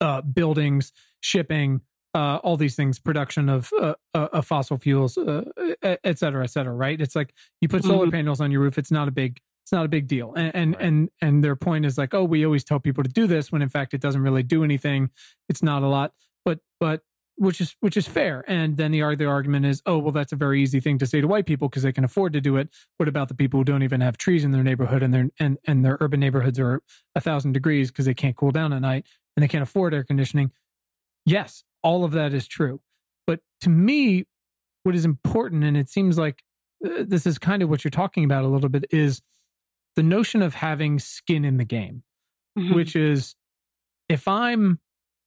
[0.00, 1.80] uh, buildings, shipping,
[2.14, 5.44] uh, all these things, production of, uh, uh of fossil fuels, uh,
[5.82, 7.00] et cetera, et cetera, right?
[7.00, 8.16] It's like you put solar mm-hmm.
[8.16, 8.78] panels on your roof.
[8.78, 10.32] It's not a big, it's not a big deal.
[10.34, 10.84] And, and, right.
[10.84, 13.62] and, and their point is like, oh, we always tell people to do this when
[13.62, 15.10] in fact it doesn't really do anything.
[15.48, 16.12] It's not a lot,
[16.44, 17.00] but, but
[17.36, 18.44] which is which is fair.
[18.46, 21.20] And then the other argument is, oh well, that's a very easy thing to say
[21.20, 22.68] to white people because they can afford to do it.
[22.96, 25.58] What about the people who don't even have trees in their neighborhood and their and
[25.64, 26.82] and their urban neighborhoods are
[27.14, 30.04] a thousand degrees because they can't cool down at night and they can't afford air
[30.04, 30.50] conditioning?
[31.26, 32.80] Yes, all of that is true.
[33.26, 34.24] But to me,
[34.82, 36.42] what is important, and it seems like
[36.84, 39.22] uh, this is kind of what you're talking about a little bit, is
[39.96, 42.02] the notion of having skin in the game,
[42.58, 42.74] mm-hmm.
[42.74, 43.34] which is
[44.08, 44.78] if I'm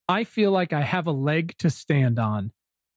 [0.10, 2.52] I feel like I have a leg to stand on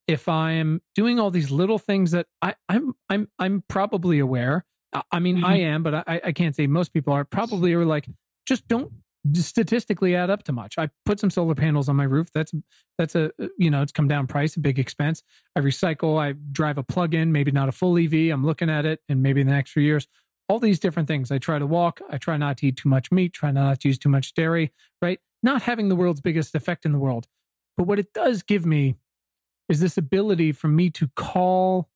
[0.07, 4.65] if I'm doing all these little things that I, am I'm, I'm I'm probably aware.
[5.11, 5.45] I mean, mm-hmm.
[5.45, 7.23] I am, but I, I can't say most people are.
[7.23, 8.09] Probably are like,
[8.45, 8.91] just don't
[9.33, 10.75] statistically add up to much.
[10.77, 12.29] I put some solar panels on my roof.
[12.33, 12.51] That's
[12.97, 15.23] that's a you know it's come down price, a big expense.
[15.55, 16.19] I recycle.
[16.19, 18.31] I drive a plug-in, maybe not a full EV.
[18.33, 20.07] I'm looking at it, and maybe in the next few years,
[20.49, 21.31] all these different things.
[21.31, 22.01] I try to walk.
[22.09, 23.33] I try not to eat too much meat.
[23.33, 24.71] Try not to use too much dairy.
[25.01, 27.27] Right not having the world's biggest effect in the world.
[27.77, 28.95] But what it does give me
[29.69, 31.89] is this ability for me to call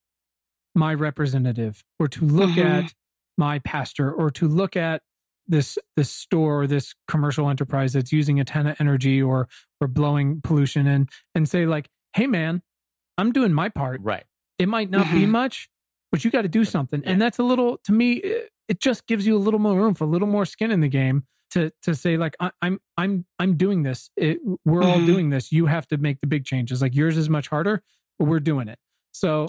[0.74, 2.86] my representative or to look mm-hmm.
[2.86, 2.94] at
[3.38, 5.02] my pastor or to look at
[5.48, 9.48] this this store or this commercial enterprise that's using a ton of energy or
[9.80, 12.62] or blowing pollution and and say like, hey man,
[13.18, 14.02] I'm doing my part.
[14.02, 14.24] Right.
[14.58, 15.30] It might not be Mhm.
[15.30, 15.70] much,
[16.16, 17.02] but you got to do something.
[17.04, 17.12] Yeah.
[17.12, 18.14] And that's a little to me.
[18.14, 20.80] It, it just gives you a little more room for a little more skin in
[20.80, 24.10] the game to to say like I, I'm I'm I'm doing this.
[24.16, 25.06] It, we're all Mhm.
[25.06, 25.52] doing this.
[25.52, 26.82] You have to make the big changes.
[26.82, 27.84] Like yours is much harder,
[28.18, 28.80] but we're doing it.
[29.12, 29.46] So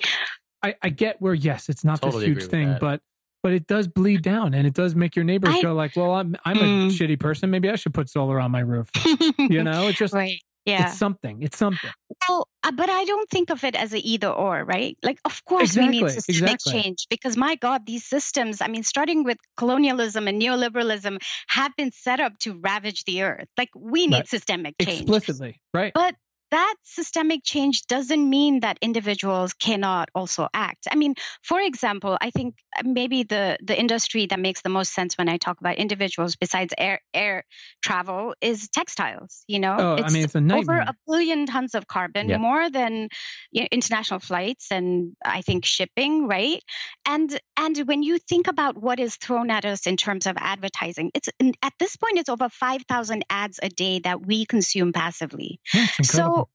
[0.62, 2.80] I, I get where yes, it's not Totally this huge thing, that.
[2.80, 3.00] but
[3.42, 6.12] but it does bleed down and it does make your neighbors I- go like, well,
[6.12, 6.90] I'm I'm a Mm.
[6.90, 7.50] shitty person.
[7.50, 8.90] Maybe I should put solar on my roof.
[9.38, 10.40] You know, it's just right.
[10.66, 10.88] Yeah.
[10.90, 11.42] it's something.
[11.42, 11.90] It's something.
[12.28, 14.98] Well, uh, but I don't think of it as a either or, right?
[15.02, 16.82] Like, of course, we need Exactly, systemic exactly.
[16.82, 21.92] change because, my God, these systems, I mean, starting with colonialism and neoliberalism, have been
[21.92, 23.46] set up to ravage the earth.
[23.56, 24.28] Like, we need Right.
[24.28, 25.02] systemic change.
[25.02, 25.92] Explicitly, right?
[25.94, 26.16] But
[26.50, 30.86] that systemic change doesn't mean that individuals cannot also act.
[30.90, 34.92] I mean, for example, I think uh, maybe the the industry that makes the most
[34.94, 37.44] sense when I talk about individuals besides air air
[37.82, 39.44] travel is textiles.
[39.48, 42.38] You know, Oh, I mean, it's a over a billion tons of carbon, Yeah.
[42.38, 43.08] more than
[43.50, 46.62] you know, international flights and I think shipping, right?
[47.06, 51.10] And and when you think about what is thrown at us in terms of advertising,
[51.14, 51.28] it's
[51.62, 55.60] at this point it's over five thousand ads a day that we consume passively.
[55.72, 56.14] Yeah, it's.
[56.14, 56.45] So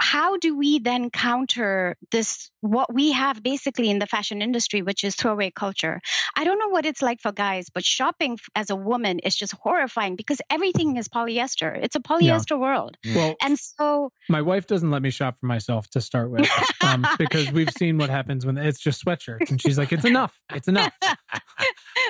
[0.00, 5.04] how do we then counter this what we have basically in the fashion industry which
[5.04, 6.00] is throwaway culture?
[6.36, 9.54] I don't know what it's like for guys but shopping as a woman is just
[9.54, 11.76] horrifying because everything is polyester.
[11.82, 12.96] It's a polyester world.
[13.14, 16.48] Well, and so my wife doesn't let me shop for myself to start with
[16.82, 20.40] um, because we've seen what happens when it's just sweatshirts and she's like it's enough.
[20.54, 20.92] It's enough.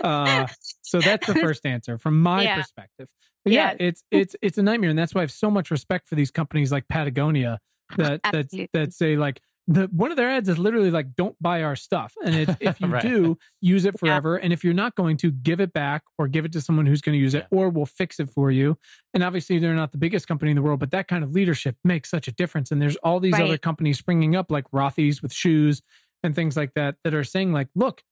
[0.03, 0.47] Uh,
[0.83, 2.57] so that's the first answer from my Yeah.
[2.57, 3.09] perspective
[3.45, 6.07] but yeah it's it's it's a nightmare and that's why i have so much respect
[6.09, 7.59] for these companies like patagonia
[7.97, 8.69] that that Absolutely.
[8.73, 12.15] that say like the one of their ads is literally like don't buy our stuff
[12.25, 13.03] and it's, if you Right.
[13.03, 13.99] do use it Yeah.
[14.01, 16.85] forever and if you're not going to give it back or give it to someone
[16.87, 18.77] who's going to use it or we'll fix it for you
[19.15, 21.77] and obviously they're not the biggest company in the world but that kind of leadership
[21.85, 25.33] makes such a difference and there's all these other companies springing up like rothy's with
[25.33, 25.81] shoes
[26.25, 28.03] and things like that that are saying like look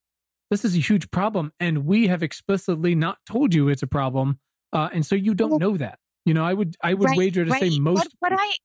[0.52, 4.38] this is a huge problem and we have explicitly not told you it's a problem
[4.72, 7.18] uh, and so you don't Well- know that you know i would i would right,
[7.18, 8.56] wager to say most what, what i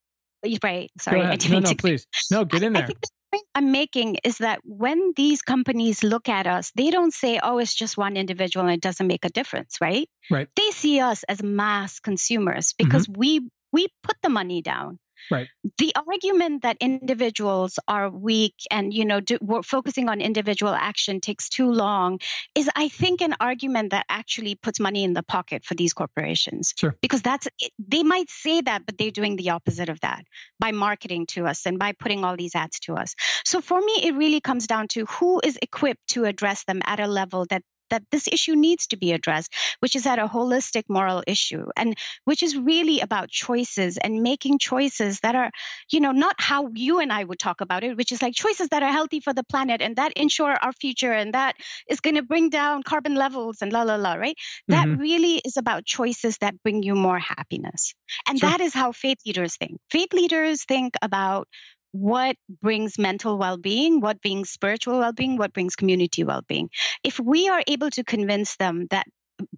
[0.63, 2.83] right sorry I didn't no no to- please no get in there.
[2.83, 6.91] I think the point I'm making is that when these companies look at us, they
[6.91, 10.07] don't say, oh, it's just one individual and it doesn't make a difference, right?
[10.29, 10.47] Right.
[10.55, 13.41] They see us as mass consumers because we
[13.71, 14.99] we put the money down.
[15.31, 15.47] Right.
[15.77, 21.21] The argument that individuals are weak and you know do, we're focusing on individual action
[21.21, 22.19] takes too long
[22.53, 26.73] is, I think, an argument that actually puts money in the pocket for these corporations.
[26.77, 26.95] Sure.
[27.01, 27.47] Because that's
[27.79, 30.23] they might say that, but they're doing the opposite of that
[30.59, 33.15] by marketing to us and by putting all these ads to us.
[33.43, 36.99] So for me, it really comes down to who is equipped to address them at
[36.99, 40.83] a level that that this issue needs to be addressed, which is at a holistic
[40.89, 45.51] moral issue, and which is really about choices and making choices that are,
[45.91, 48.69] you know, not how you and I would talk about it, which is like choices
[48.69, 51.55] that are healthy for the planet and that ensure our future and that
[51.89, 54.37] is going to bring down carbon levels and la la la, right?
[54.69, 54.97] That Mhm.
[54.97, 57.93] really is about choices that bring you more happiness.
[58.27, 58.41] And Sure.
[58.41, 59.79] that is how faith leaders think.
[59.89, 61.47] Faith leaders think about
[61.95, 66.69] what brings mental well being, what brings spiritual well being, what brings community well being.
[67.05, 69.05] If we are able to convince them that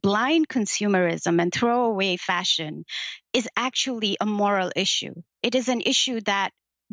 [0.03, 2.85] blind consumerism and throwaway fashion
[3.33, 6.51] is actually a moral issue, it is an issue that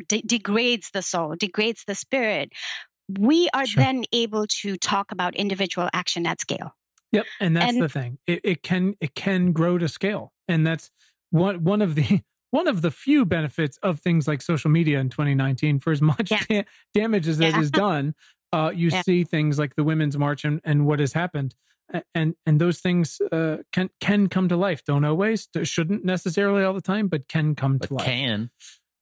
[0.09, 2.51] de- degrades the soul, degrades the spirit.
[3.07, 3.83] We are Sure.
[3.83, 6.71] then able to talk about individual action at scale.
[7.11, 8.17] Yep, and that's And- the thing.
[8.25, 10.89] It, it can it can grow to scale, and that's
[11.29, 12.21] one one of the
[12.55, 15.79] one of the few benefits of things like social media in 2019.
[15.79, 16.43] For as much Yeah.
[16.49, 17.51] da- damage as it Yeah.
[17.57, 18.15] has done,
[18.53, 19.01] uh, you Yeah.
[19.01, 21.55] see things like the Women's March and, and what has happened,
[22.13, 24.83] and and those things uh, can can come to life.
[24.85, 28.05] Don't always, shouldn't necessarily all the time, but can come to But life.
[28.05, 28.49] can.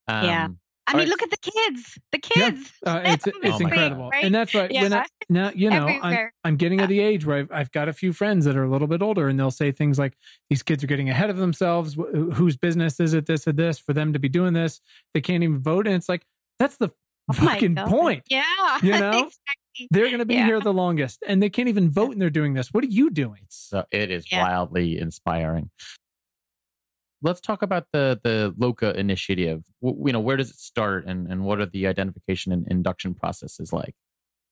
[0.08, 0.48] Um, Yeah.
[0.86, 1.08] I mean, right.
[1.08, 1.98] look at the kids.
[2.12, 2.50] The Yeah.
[2.52, 2.72] kids.
[2.86, 4.26] Uh, it's it's Oh incredible, Right?
[4.26, 4.72] and that's right.
[4.72, 5.04] When I, Yeah.
[5.30, 6.84] now you know I'm, I'm getting Yeah.
[6.84, 9.02] at the age where I've, I've got a few friends that are a little bit
[9.02, 10.18] older, and they'll say things like,
[10.50, 11.94] "These kids are getting ahead of themselves.
[11.96, 13.26] Wh- Whose business is it?
[13.28, 14.82] This or this for them to be doing this?
[15.14, 16.26] They can't even vote." And it's like
[16.60, 16.90] that's the
[17.30, 18.24] Oh fucking point.
[18.30, 18.44] Yeah.
[18.84, 19.10] You know?
[19.12, 19.88] exactly.
[19.90, 20.46] They're going to be Yeah.
[20.46, 22.74] here the longest, and they can't even vote, and they're doing this.
[22.74, 23.46] What are you doing?
[23.50, 24.42] So it is Yeah.
[24.44, 25.70] wildly inspiring.
[27.24, 29.64] Let's talk about the the Loka initiative.
[29.82, 33.16] W- you know, where does it start, and and what are the identification and induction
[33.16, 33.96] processes like?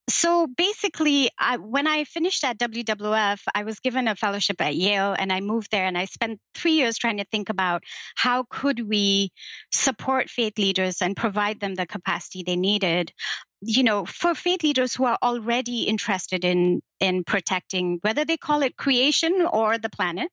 [0.10, 5.16] So basically, I, when I finished at WWF, I was given a fellowship at Yale,
[5.18, 7.84] and I moved there, and I spent three years trying to think about
[8.16, 9.32] how could we
[9.72, 13.14] support faith leaders and provide them the capacity they needed
[13.62, 18.64] you know, for faith leaders who are already interested in in protecting, whether they call
[18.64, 20.30] it creation or the planet,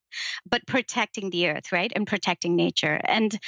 [0.48, 3.00] but protecting the earth, right, and protecting nature.
[3.04, 3.38] And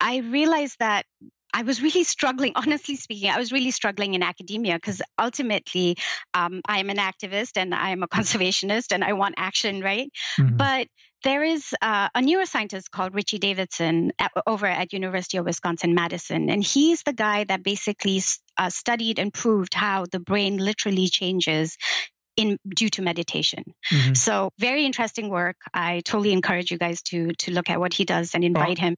[0.00, 1.04] I realized that
[1.52, 5.96] I was really struggling, honestly speaking, I was really struggling in academia because ultimately
[6.34, 10.10] um, I am an activist and I am a conservationist and I want action, right?
[10.38, 10.56] Mm-hmm.
[10.56, 10.86] But
[11.24, 16.50] there is uh, a neuroscientist called Richie Davidson at, over at University of Wisconsin Madison,
[16.50, 18.22] and he's the guy that basically
[18.58, 21.76] uh, studied and proved how the brain literally changes
[22.36, 23.64] in due to meditation.
[23.92, 24.14] Mm-hmm.
[24.14, 25.56] So very interesting work.
[25.74, 28.96] I totally encourage you guys to to look at what he does and invite him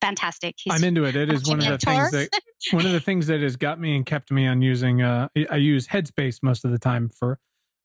[0.00, 0.56] fantastic.
[0.58, 1.14] He's I'm into it.
[1.14, 2.28] It is one of the things that
[2.72, 5.02] one of the things that has got me and kept me on using.
[5.02, 7.38] Uh, I use Headspace most of the time for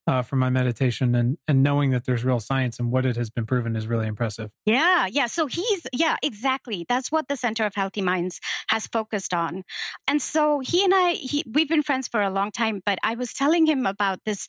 [0.08, 3.30] uh, for my meditation, and and knowing that there's real science and what it has
[3.30, 4.51] been proven is really impressive.
[4.66, 5.28] Yeah, yeah.
[5.28, 6.86] So he's yeah, exactly.
[6.88, 8.39] That's what the Center of Healthy Minds
[8.70, 9.64] has focused on,
[10.08, 12.82] and so he and I he, we've been friends for a long time.
[12.86, 14.47] But I was telling him about this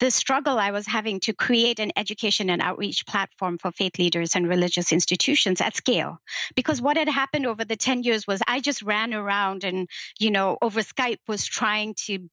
[0.00, 4.34] the struggle I was having to create an education and outreach platform for faith leaders
[4.34, 6.18] and religious institutions at scale.
[6.54, 9.88] Because what had happened over the 10 years was I just ran around and,
[10.18, 12.28] you know, over Skype was trying to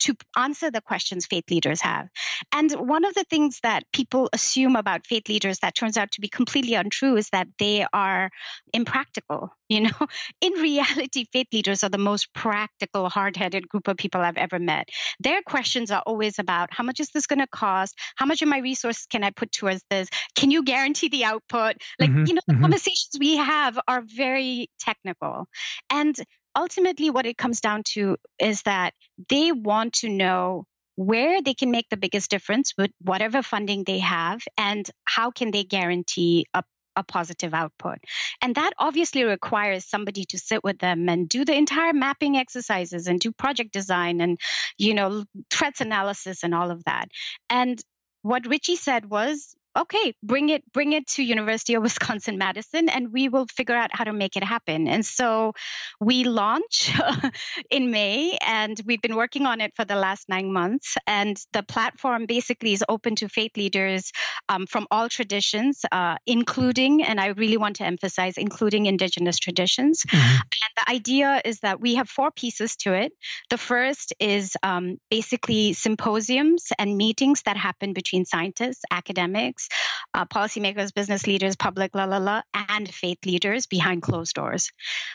[0.00, 2.08] to answer the questions faith leaders have.
[2.52, 6.20] And one of the things that people assume about faith leaders that turns out to
[6.20, 8.30] be completely untrue is that they are
[8.72, 9.50] impractical.
[9.70, 10.06] You know,
[10.40, 14.58] in reality, faith leaders are the most practical, hard headed group of people I've ever
[14.58, 14.88] met.
[15.20, 17.94] Their questions are always about how much is this going to cost?
[18.16, 20.08] How much of my resources can I put towards this?
[20.34, 21.76] Can you guarantee the output?
[22.00, 22.62] Like, mm-hmm, you know, the mm-hmm.
[22.62, 25.48] conversations we have are very technical.
[25.90, 26.16] And
[26.58, 28.92] ultimately, what it comes down to is that
[29.28, 30.64] they want to know
[30.96, 35.52] where they can make the biggest difference with whatever funding they have and how can
[35.52, 36.62] they guarantee a
[36.98, 37.98] a positive output.
[38.42, 43.06] And that obviously requires somebody to sit with them and do the entire mapping exercises
[43.06, 44.36] and do project design and,
[44.76, 47.06] you know, threats analysis and all of that.
[47.48, 47.80] And
[48.22, 53.12] what Richie said was, okay, bring it, bring it to University of Wisconsin Madison, and
[53.12, 54.88] we will figure out how to make it happen.
[54.88, 55.52] And so
[56.00, 56.92] we launch
[57.70, 60.96] in May, and we've been working on it for the last nine months.
[61.06, 64.10] And the platform basically is open to faith leaders
[64.48, 70.02] um, from all traditions, uh, including, and I really want to emphasize, including Indigenous traditions.
[70.08, 70.36] Mm-hmm.
[70.36, 73.12] And the idea is that we have four pieces to it.
[73.50, 79.67] The first is um, basically symposiums and meetings that happen between scientists, academics,
[80.14, 84.70] uh, policymakers, business leaders, public, la la la, and faith leaders behind closed doors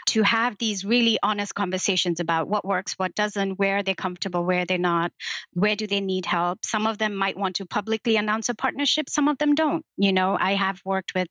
[0.08, 4.66] to have these really honest conversations about what works, what doesn't, where they're comfortable, where
[4.66, 5.12] they're not,
[5.54, 6.60] where do they need help.
[6.66, 9.86] Some of them might want to publicly announce a partnership, some of them don't.
[9.98, 11.28] You know, I have worked with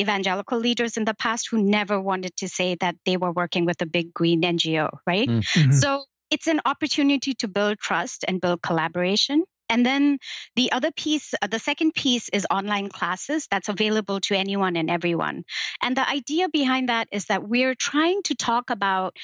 [0.00, 3.80] evangelical leaders in the past who never wanted to say that they were working with
[3.82, 5.28] a big green NGO, right?
[5.28, 5.72] Mm-hmm.
[5.72, 9.44] So it's an opportunity to build trust and build collaboration.
[9.72, 10.18] And then
[10.54, 14.90] the other piece, uh, the second piece is online classes that's available to anyone and
[14.90, 15.44] everyone.
[15.80, 19.16] And the idea behind that is that we're trying to talk about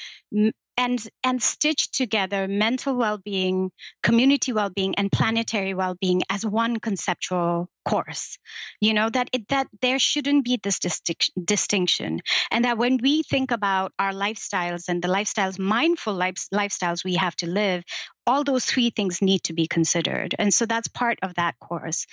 [0.79, 3.69] and and stitch together mental well-being
[4.01, 8.37] community well-being and planetary well-being as one conceptual course.
[8.79, 13.51] You know that it that there shouldn't be this distinction and that when we think
[13.51, 17.83] about our lifestyles and the lifestyles mindful life, lifestyles we have to live
[18.25, 20.33] all those three things need to be considered.
[20.39, 22.05] And so that's part of that course.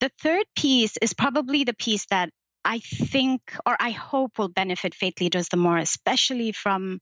[0.00, 2.30] The third piece is probably the piece that
[2.64, 7.00] I think or I hope will benefit faith leaders the more, especially from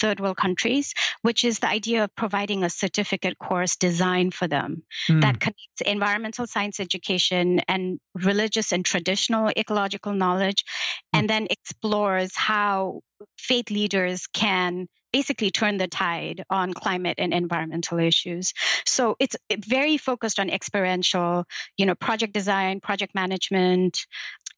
[0.00, 4.82] third world countries, which is the idea of providing a certificate course designed for them
[5.08, 5.20] mm.
[5.20, 11.18] that connects environmental science education and religious and traditional ecological knowledge, mm.
[11.18, 13.00] and then explores how
[13.38, 18.52] faith leaders can basically turn the tide on climate and environmental issues.
[18.84, 19.36] So it's
[19.66, 21.44] very focused on experiential,
[21.78, 23.98] you know, project design, project management,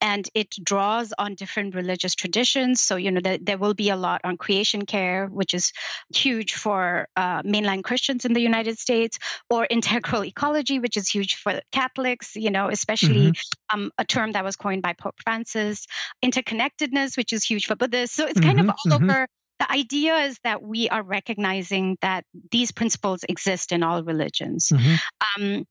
[0.01, 2.81] and it draws on different religious traditions.
[2.81, 5.73] So, you know, the, there will be a lot on creation care, which is
[6.15, 9.19] huge for uh, mainline Christians in the United States,
[9.51, 13.81] or integral ecology, which is huge for Catholics, you know, especially mm-hmm.
[13.81, 15.87] um, a term that was coined by Pope Francis,
[16.25, 18.17] interconnectedness, which is huge for Buddhists.
[18.17, 19.11] So it's kind mm-hmm, of all mm-hmm.
[19.11, 19.27] over
[19.59, 24.69] the idea is that we are recognizing that these principles exist in all religions.
[24.73, 25.43] Mm-hmm.
[25.43, 25.65] Um,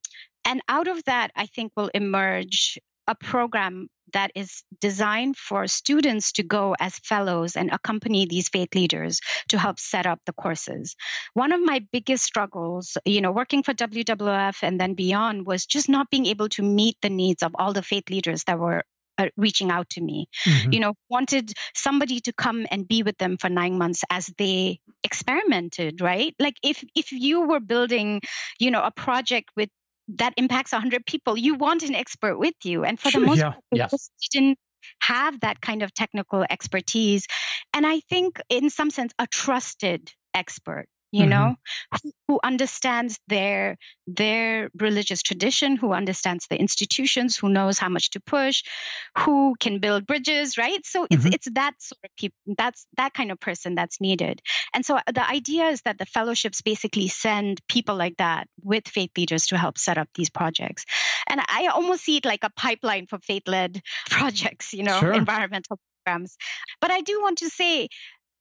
[0.44, 6.32] and out of that, I think will emerge a program that is designed for students
[6.32, 10.96] to go as fellows and accompany these faith leaders to help set up the courses.
[11.34, 15.88] One of my biggest struggles, you know, working for WWF and then beyond was just
[15.88, 18.84] not being able to meet the needs of all the faith leaders that were
[19.18, 20.72] uh, reaching out to me mm-hmm.
[20.72, 24.78] you know wanted somebody to come and be with them for 9 months as they
[25.02, 28.20] experimented right like if if you were building
[28.60, 29.70] you know a project with
[30.16, 33.50] that impacts 100 people you want an expert with you and for the most yeah.
[33.50, 34.10] part yes.
[34.32, 34.58] didn't
[35.00, 37.26] have that kind of technical expertise
[37.74, 41.30] and i think in some sense a trusted expert you mm-hmm.
[41.30, 41.54] know
[41.92, 48.10] who, who, understands their their religious tradition who understands the institutions who knows how much
[48.10, 48.62] to push
[49.16, 51.32] who can build bridges right so it's mm-hmm.
[51.32, 54.40] it's that sort of people that's that kind of person that's needed
[54.74, 58.86] and so uh, the idea is that the fellowships basically send people like that with
[58.86, 60.84] faith leaders to help set up these projects
[61.26, 63.80] and i almost see it like a pipeline for faith led
[64.10, 65.12] projects you know sure.
[65.12, 66.36] environmental programs
[66.80, 67.88] but i do want to say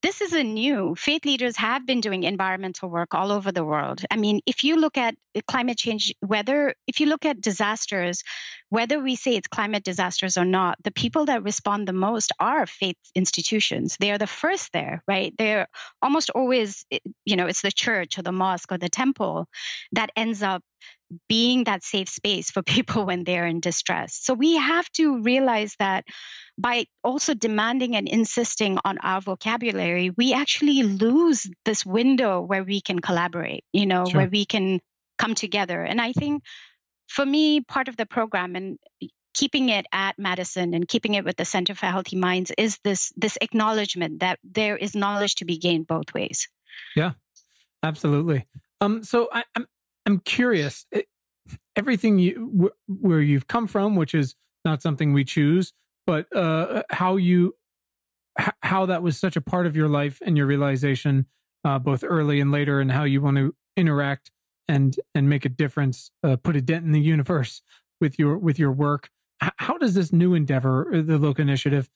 [0.08, 0.96] this isn't new.
[0.96, 4.06] Faith leaders have been doing environmental work all over the world.
[4.10, 5.16] I mean, if you look at
[5.50, 8.24] climate change, whether, if you look at disasters,
[8.70, 12.66] whether we say it's climate disasters or not, the people that respond the most are
[12.66, 13.98] faith institutions.
[14.00, 15.34] They are the first there, right?
[15.38, 15.68] They're
[16.02, 19.48] almost always, eh, you know, it's the church or the mosque or the temple
[19.92, 20.64] that ends up
[21.28, 24.18] being that safe space for people when they're in distress.
[24.22, 26.06] So we have to realize that
[26.58, 32.82] by also demanding and insisting on our vocabulary, we actually lose this window where we
[32.82, 34.22] can collaborate, you know, sure.
[34.22, 34.80] where we can
[35.18, 35.82] come together.
[35.84, 36.44] And I think
[37.08, 38.80] for me, part of the program and
[39.34, 43.14] keeping it at Madison and keeping it with the Center for Healthy Minds is this
[43.16, 46.48] this acknowledgement that there is knowledge to be gained both ways.
[46.96, 47.12] Yeah,
[47.84, 48.48] absolutely.
[48.82, 49.68] Um, so I, I'm
[50.08, 50.86] I'm curious.
[50.92, 51.08] It,
[51.76, 54.36] everything you where you've come from, which is
[54.66, 55.74] not something we choose,
[56.08, 57.56] but uh, how you
[58.62, 61.26] how that was such a part of your life and your realization,
[61.66, 64.32] uh, both early and later, and how you want to interact
[64.70, 67.62] and and make a difference, uh, put a dent in the universe
[68.00, 69.10] with your with your work.
[69.44, 71.90] H- how does this new endeavor, uh, the Loka Initiative,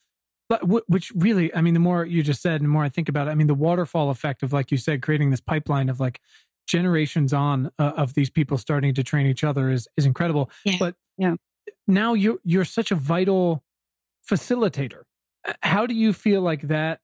[0.50, 3.08] but which really, I mean, the more you just said, and the more I think
[3.08, 6.02] about it, I mean, the waterfall effect of, like you said, creating this pipeline of
[6.02, 6.20] like
[6.68, 10.50] generations on uh, of these people starting to train each other is is incredible.
[10.66, 10.76] Yeah.
[10.80, 11.36] But yeah.
[11.88, 13.64] now you you're such a vital
[14.30, 15.04] facilitator.
[15.62, 17.00] How do you feel like that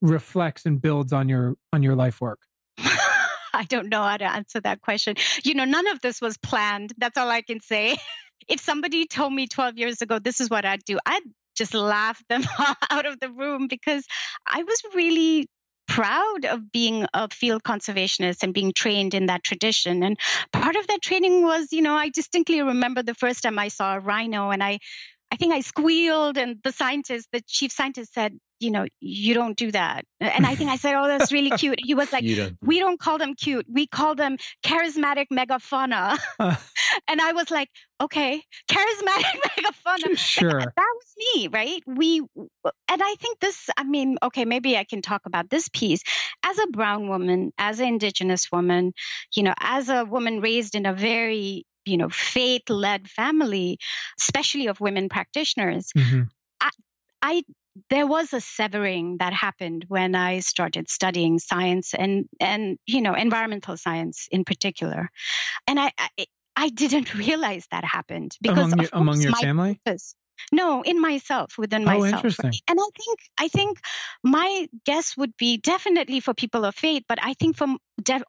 [0.00, 2.40] reflects and builds on your on your life work?
[2.78, 5.16] I don't know how to answer that question.
[5.44, 6.92] You know, none of this was planned.
[6.98, 7.96] That's all I can say.
[8.48, 11.22] if somebody told me 12 years ago this is what I'd do, I'd
[11.56, 12.44] just laugh them
[12.90, 14.04] out of the room because
[14.46, 15.48] I was really
[15.98, 20.04] proud of being a field conservationist and being trained in that tradition.
[20.04, 20.16] And
[20.52, 23.96] part of that training was, you know, I distinctly remember the first time I saw
[23.96, 24.78] a rhino and I
[25.30, 29.56] I think I squealed, and the scientist, the chief scientist said, you know, you don't
[29.56, 30.04] do that.
[30.20, 31.78] And I think I said, oh, that's really cute.
[31.82, 32.56] He was like, don't.
[32.62, 33.66] we don't call them cute.
[33.70, 36.18] We call them charismatic megafauna.
[37.08, 37.68] and I was like,
[38.00, 40.16] okay, charismatic megafauna.
[40.18, 40.60] Sure.
[40.60, 41.82] that was me, right?
[41.86, 46.02] We, and I think this, I mean, okay, maybe I can talk about this piece.
[46.42, 48.92] As a brown woman, as an indigenous woman,
[49.34, 53.78] you know, as a woman raised in a very you know faith led family
[54.20, 56.22] especially of women practitioners mm-hmm.
[56.60, 56.70] I,
[57.22, 57.42] I
[57.90, 63.14] there was a severing that happened when I started studying science and and you know
[63.14, 65.10] environmental science in particular,
[65.66, 66.26] and I I,
[66.56, 69.80] I didn't realize that happened because among, among your family.
[69.84, 70.14] Purpose,
[70.52, 72.24] no, in myself, within oh, myself.
[72.24, 72.52] Interesting.
[72.68, 73.78] And I think I think
[74.22, 77.76] my guess would be definitely for people of faith, but I think for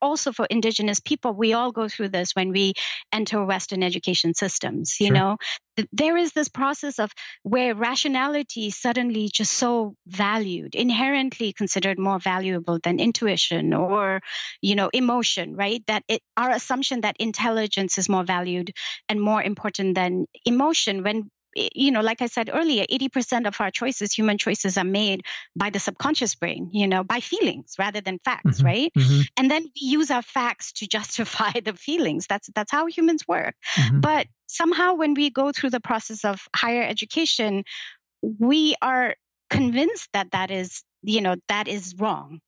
[0.02, 2.74] also for indigenous people, we all go through this when we
[3.12, 4.98] enter Western education systems.
[5.00, 5.16] You sure.
[5.16, 5.38] know,
[5.92, 7.12] there is this process of
[7.44, 14.22] where rationality suddenly just so valued, inherently considered more valuable than intuition or,
[14.62, 15.84] you know, emotion, right?
[15.88, 18.72] That it, our assumption that intelligence is more valued
[19.08, 23.72] and more important than emotion when you know, like I said earlier, 80% of our
[23.72, 25.24] choices, human choices, are made
[25.56, 28.92] by the subconscious brain, you know, by feelings rather than facts, mm-hmm, right?
[28.98, 29.22] Mm-hmm.
[29.38, 32.26] And then we use our facts to justify the feelings.
[32.28, 33.56] That's that's how humans work.
[33.76, 34.02] Mm-hmm.
[34.02, 37.64] But somehow when we go through the process of higher education,
[38.22, 39.16] we are
[39.50, 42.40] convinced that that is, you know, that is wrong.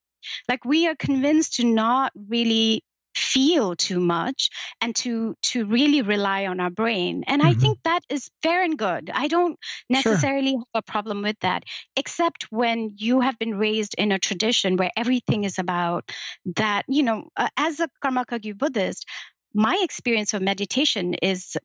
[0.47, 2.84] Like we are convinced to not really
[3.16, 4.49] feel too much
[4.80, 7.51] and to to really rely on our brain and mm-hmm.
[7.51, 9.59] i think that is fair and good i don't
[9.89, 10.64] necessarily sure.
[10.74, 11.64] have a problem with that
[11.95, 16.09] except when you have been raised in a tradition where everything is about
[16.55, 19.05] that you know uh, as a karma kagyu buddhist
[19.53, 21.57] my experience of meditation is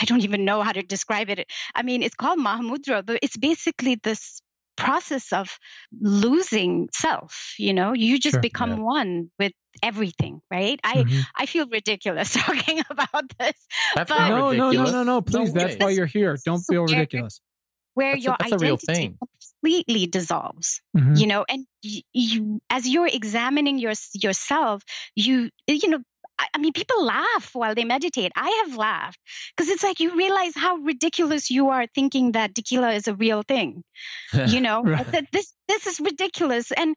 [0.00, 3.36] i don't even know how to describe it i mean it's called mahamudra but it's
[3.36, 4.42] basically this
[4.80, 5.58] process of
[6.00, 8.76] losing self you know you just sure, become yeah.
[8.98, 9.52] one with
[9.82, 11.20] everything right i mm-hmm.
[11.36, 13.58] i feel ridiculous talking about this
[13.94, 15.52] That's but not no, no, no, no, no, please.
[15.54, 16.36] No that's why you're here.
[16.44, 17.40] Don't feel ridiculous.
[17.94, 19.18] where That's a- your that's a real identity thing.
[19.62, 21.18] completely dissolves Mhm.
[21.20, 24.82] you know and you, you as you're examining your, yourself
[25.14, 26.00] you you know
[26.40, 28.32] I, I mean people laugh while they meditate.
[28.34, 29.20] I have laughed
[29.54, 33.42] because it's like you realize how ridiculous you are thinking that Dekila is a real
[33.42, 33.84] thing
[34.46, 34.82] you know?
[34.82, 35.06] Right.
[35.32, 36.72] this this is ridiculous.
[36.72, 36.96] And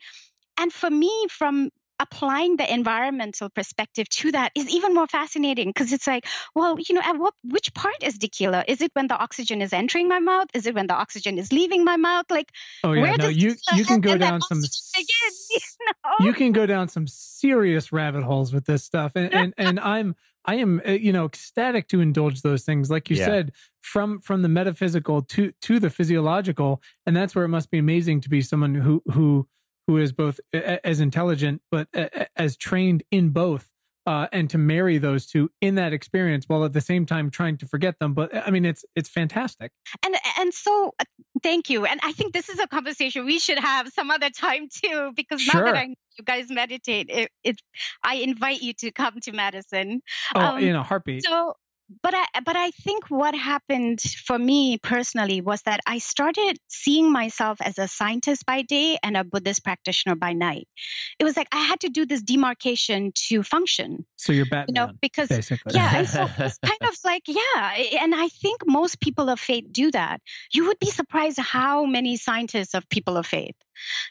[0.58, 1.70] and for me from
[2.00, 6.26] applying the environmental perspective to that is even more fascinating because it's like
[6.56, 9.74] well you know at what which part is Dekila is it when the oxygen is
[9.74, 12.52] entering my mouth is it when the oxygen is leaving my mouth like
[12.84, 15.08] Oh yeah, where no, does you you can go down some begin,
[15.52, 16.26] you know?
[16.26, 20.16] you can go down some serious rabbit holes with this stuff and and, and i'm
[20.46, 23.26] i am uh, you know ecstatic to indulge those things like you Yeah.
[23.26, 27.78] said from from the metaphysical to to the physiological and that's where it must be
[27.78, 29.48] amazing to be someone who who
[29.88, 31.88] who is both as intelligent but
[32.36, 33.70] as trained in both
[34.06, 37.56] uh, and to marry those two in that experience while at the same time trying
[37.56, 38.14] to forget them.
[38.14, 39.72] But i mean it's it's fantastic.
[40.06, 41.06] And and so uh,
[41.42, 41.86] thank you.
[41.86, 45.46] And i think this is a conversation we should have some other time too because
[45.48, 45.66] now Sure.
[45.66, 47.60] that i know you guys meditate it, it
[48.04, 50.02] i invite you to come to madison.
[50.36, 51.24] Oh Um, in a heartbeat.
[51.26, 51.54] so
[52.02, 57.12] but i but i think what happened for me personally was that i started seeing
[57.12, 60.68] myself as a scientist by day and a buddhist practitioner by night.
[61.20, 64.74] It was like i had to do this demarcation to function so you're you batman
[64.88, 65.76] know because basically.
[65.76, 69.92] yeah so it's kind of like yeah and i think most people of faith do
[69.92, 70.22] that.
[70.52, 73.56] You would be surprised how many scientists of people of faith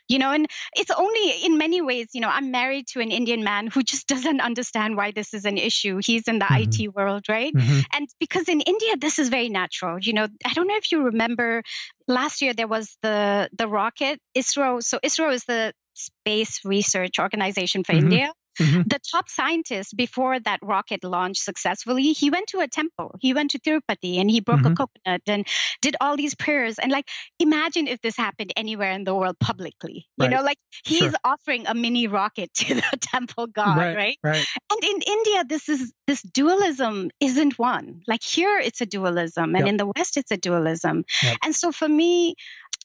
[0.08, 3.44] you know and it's only in many ways you know i'm married to an indian
[3.44, 6.00] man who just doesn't understand why this is an issue.
[6.04, 6.84] He's in the Mhm.
[6.84, 7.84] it world right Mhm.
[7.92, 11.02] and because in india this is very natural you know i don't know if you
[11.02, 11.62] remember
[12.08, 17.84] last year there was the the rocket isro so isro is the space research organization
[17.84, 17.98] for Mhm.
[18.04, 18.88] india Mhm.
[18.88, 23.50] the top scientist before that rocket launched successfully he went to a temple he went
[23.50, 24.72] to tirupati and he broke Mhm.
[24.72, 25.46] a coconut and
[25.80, 30.06] did all these prayers and like imagine if this happened anywhere in the world publicly
[30.18, 31.12] you know like he's Sure.
[31.24, 35.68] offering a mini rocket to the temple god right right right and in India, this
[35.68, 38.02] is this dualism isn't one.
[38.06, 39.68] Like here, it's a dualism, and Yep.
[39.68, 41.04] in the West, it's a dualism.
[41.22, 41.36] Yep.
[41.44, 42.34] And so for me,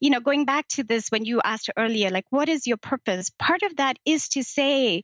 [0.02, 3.30] you know, going back to this when you asked earlier, like, what is your purpose?
[3.40, 5.02] Part of that is to say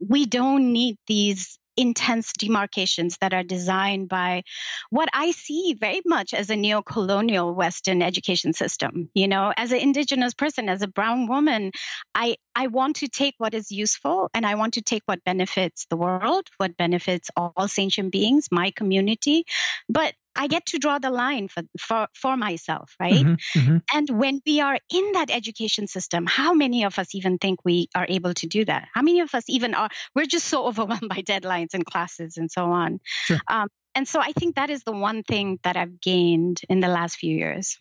[0.00, 4.42] we don't need these intense demarcations that are designed by
[4.90, 9.10] what I see very much as a neo-colonial Western education system.
[9.14, 11.72] You know, as an indigenous person, as a brown woman,
[12.14, 15.86] I I want to take what is useful and I want to take what benefits
[15.90, 19.44] the world, what benefits all sentient beings, my community,
[19.90, 23.26] but I get to draw the line for for, for myself, right?
[23.26, 23.82] Mhm, mhm.
[23.94, 27.88] And when we are in that education system, how many of us even think we
[27.94, 28.88] are able to do that?
[28.94, 29.90] How many of us even are?
[30.14, 33.00] We're just so overwhelmed by deadlines and classes and so on.
[33.04, 33.40] Sure.
[33.48, 36.88] Um, and so I think that is the one thing that I've gained in the
[36.88, 37.78] last few years.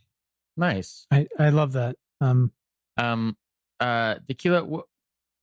[0.57, 1.07] nice.
[1.11, 1.95] I, I love that.
[2.21, 2.51] Um,
[2.97, 3.36] Um,
[3.80, 4.88] uh, Dekila, wh-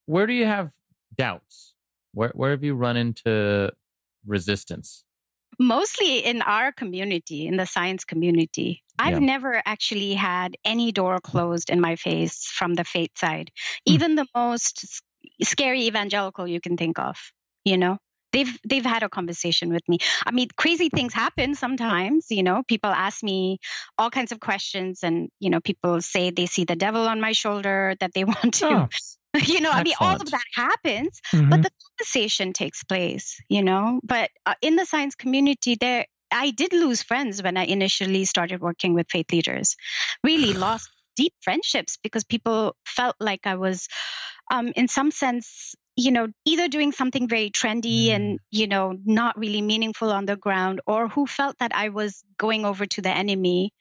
[0.09, 0.73] where do you have
[1.17, 1.75] doubts?
[2.13, 3.71] Where where have you run into
[4.27, 5.05] resistance?
[5.59, 8.83] mostly in our community, in the science community.
[8.99, 9.27] I've Yeah.
[9.35, 13.51] never actually had any door closed in my face from the faith side,
[13.87, 13.93] Hmm.
[13.95, 15.03] even the most
[15.43, 17.17] scary evangelical you can think of,
[17.65, 17.99] you know?
[18.33, 19.99] They've they've had a conversation with me.
[20.27, 22.63] I mean, crazy things happen sometimes, you know.
[22.67, 23.59] People ask me
[23.99, 27.33] all kinds of questions and, you know, people say they see the devil on my
[27.33, 28.89] shoulder that they want to
[29.35, 29.39] Oh.
[29.47, 31.49] you know, I mean all of that happens mhm.
[31.49, 36.51] but the conversation takes place you know but uh, in the science community there i
[36.51, 39.77] did lose friends when i initially started working with faith leaders
[40.23, 43.89] really lost deep friendships because people felt like i was
[44.51, 49.39] um, in some sense you know either doing something very trendy and you know not
[49.39, 53.11] really meaningful on the ground or who felt that i was going over to the
[53.11, 53.73] enemy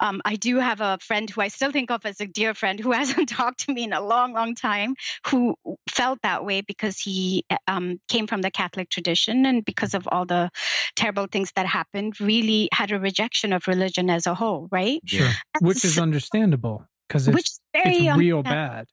[0.00, 2.78] um, i do have a friend who i still think of as a dear friend
[2.78, 4.94] who hasn't talked to me in a long long time
[5.28, 5.54] who
[5.88, 10.26] felt that way because he um, came from the catholic tradition and because of all
[10.26, 10.50] the
[10.94, 15.30] terrible things that happened really had a rejection of religion as a whole right sure.
[15.60, 18.86] Which is understandable because it's, which is very it's real bad.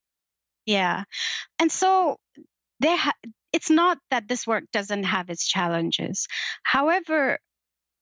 [0.65, 1.05] Yeah.
[1.59, 2.17] And so
[2.79, 3.13] there ha-
[3.53, 6.27] it's not that this work doesn't have its challenges.
[6.63, 7.39] However,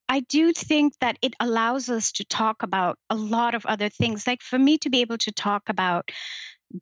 [0.09, 4.27] I do think that it allows us to talk about a lot of other things.
[4.27, 6.11] Like for me to be able to talk about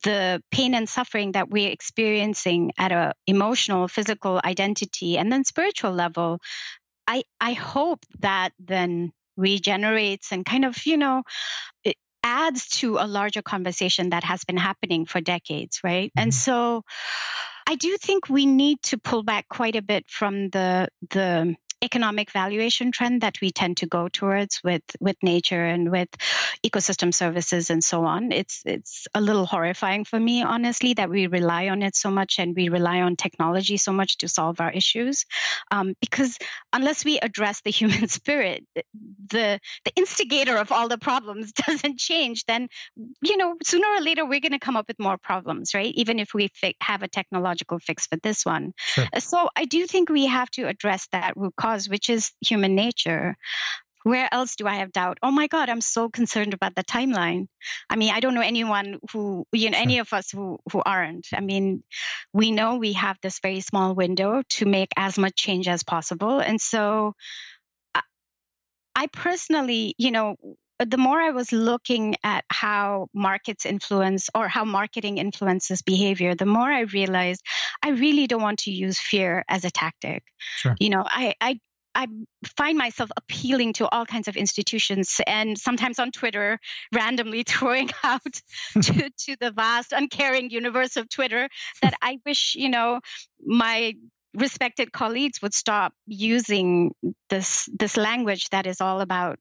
[0.03, 5.91] the pain and suffering that we're experiencing at a emotional, physical, identity, and then spiritual
[5.93, 6.39] level,
[7.07, 11.23] I I hope that then regenerates and kind of, you know,
[11.83, 16.11] it adds to a larger conversation that has been happening for decades, right?
[16.17, 16.35] And Mhm.
[16.35, 16.83] so
[17.67, 22.31] I do think we need to pull back quite a bit from the the economic
[22.31, 26.09] valuation trend that we tend to go towards with with nature and with
[26.65, 28.31] ecosystem services and so on.
[28.31, 32.39] It's it's a little horrifying for me, honestly, that we rely on it so much
[32.39, 35.25] and we rely on technology so much to solve our issues,
[35.71, 36.37] um, because
[36.71, 38.65] unless we address the human spirit,
[39.27, 42.69] the the instigator of all the problems doesn't change, then
[43.21, 45.93] you know sooner or later we're going to come up with more problems, right?
[45.95, 48.73] Even if we fi- have a technological fix for this one.
[48.77, 49.05] Sure.
[49.19, 53.35] So I do think we have to address that root cause, which is human nature.
[54.03, 55.17] Where else do I have doubt?
[55.23, 57.47] Oh my God, I'm so concerned about the timeline.
[57.89, 61.27] I mean, I don't know anyone who, you know, any of us who, who aren't.
[61.33, 61.83] I mean,
[62.33, 66.39] we know we have this very small window to make as much change as possible.
[66.39, 67.15] And so
[68.95, 70.35] I personally, you know,
[70.89, 76.45] the more I was looking at how markets influence or how marketing influences behavior, the
[76.45, 77.41] more I realized
[77.83, 80.23] I really don't want to use fear as a tactic.
[80.57, 80.75] Sure.
[80.79, 81.59] You know, I, I
[81.95, 82.07] I
[82.57, 86.59] find myself appealing to all kinds of institutions and sometimes on Twitter,
[86.91, 88.21] randomly throwing out
[88.81, 91.49] to, to the vast, uncaring universe of Twitter
[91.81, 92.99] that I wish, you know,
[93.45, 93.93] my
[94.35, 96.93] respected colleagues would stop using
[97.29, 99.39] this this language that is all about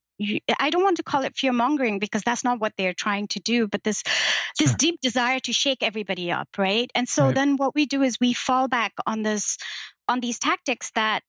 [0.58, 3.40] I don't want to call it fear mongering because that's not what they're trying to
[3.40, 4.66] do, but this sure.
[4.66, 6.90] this deep desire to shake everybody up, right?
[6.94, 7.34] And so right.
[7.34, 9.58] then what we do is we fall back on this
[10.08, 11.22] on these tactics that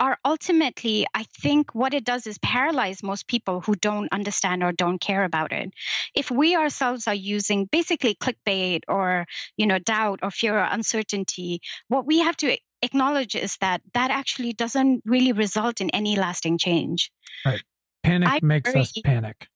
[0.00, 4.72] are ultimately, I think what it does is paralyze most people who don't understand or
[4.72, 5.74] don't care about it.
[6.14, 9.26] If we ourselves are using basically clickbait or,
[9.58, 14.10] you know, doubt or fear or uncertainty, what we have to acknowledge is that that
[14.10, 17.10] actually doesn't really result in any lasting change.
[17.44, 17.62] Right.
[18.02, 19.46] Panic I makes us panic.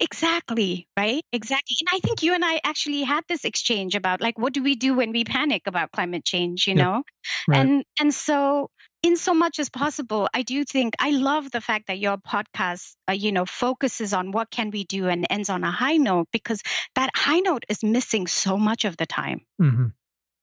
[0.00, 1.22] Exactly, right?
[1.32, 1.76] Exactly.
[1.80, 4.74] And I think you and I actually had this exchange about like what do we
[4.74, 6.84] do when we panic about climate change, you yep.
[6.84, 7.02] know?
[7.46, 7.60] Right.
[7.60, 8.70] And and so
[9.02, 12.94] in so much as possible, I do think I love the fact that your podcast,
[13.08, 16.28] uh, you know, focuses on what can we do and ends on a high note
[16.32, 16.62] because
[16.94, 19.42] that high note is missing so much of the time.
[19.60, 19.86] Mm-hmm.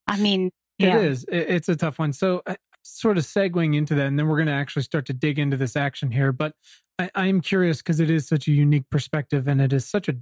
[0.08, 0.98] I mean, yeah.
[0.98, 1.26] It is.
[1.30, 2.14] It's a tough one.
[2.14, 2.42] So,
[2.84, 5.58] sort of segueing into that, and then we're going to actually start to dig into
[5.58, 6.32] this action here.
[6.32, 6.54] But
[7.00, 10.18] I, I'm curious because it is such a unique perspective, and it is such a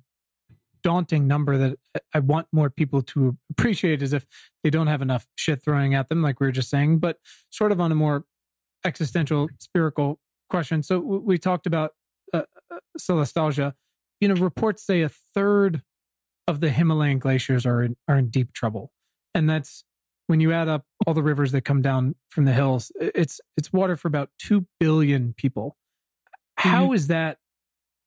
[0.83, 1.77] daunting number that
[2.13, 4.27] I want more people to appreciate as if
[4.63, 7.17] they don't have enough shit throwing at them, like we were just saying, but
[7.49, 8.25] sort of on a more
[8.85, 10.83] existential, spiritual question.
[10.83, 11.91] So we talked about
[12.33, 13.73] uh, uh, solastalgia.
[14.19, 15.81] You know, reports say a third
[16.47, 18.91] of the Himalayan glaciers are in, are in deep trouble,
[19.33, 19.85] and that's
[20.27, 23.73] when you add up all the rivers that come down from the hills, it's it's
[23.73, 25.77] water for about two billion people.
[26.55, 26.95] How mm-hmm.
[26.95, 27.37] is that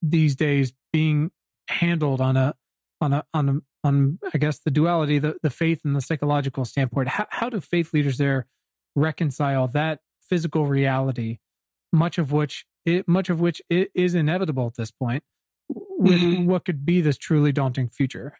[0.03, 1.31] these days being
[1.69, 2.55] handled on a
[3.01, 6.65] on a on a, on I guess the duality, the the faith and the psychological
[6.65, 7.09] standpoint?
[7.09, 8.47] How how do faith leaders there
[8.95, 11.39] reconcile that physical reality,
[11.93, 15.23] much of which it, much of which is inevitable at this point,
[15.69, 16.47] with mm-hmm.
[16.47, 18.39] what could be this truly daunting future?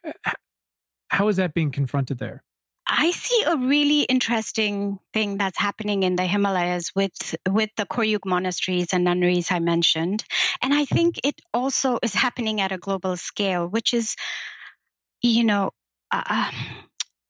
[1.09, 2.43] How is that being confronted there?
[2.87, 8.25] I see a really interesting thing that's happening in the Himalayas with with the Khoryug
[8.25, 10.25] monasteries and nunneries I mentioned,
[10.63, 14.15] and I think it also is happening at a global scale, which is,
[15.21, 15.73] you know,
[16.13, 16.51] uh,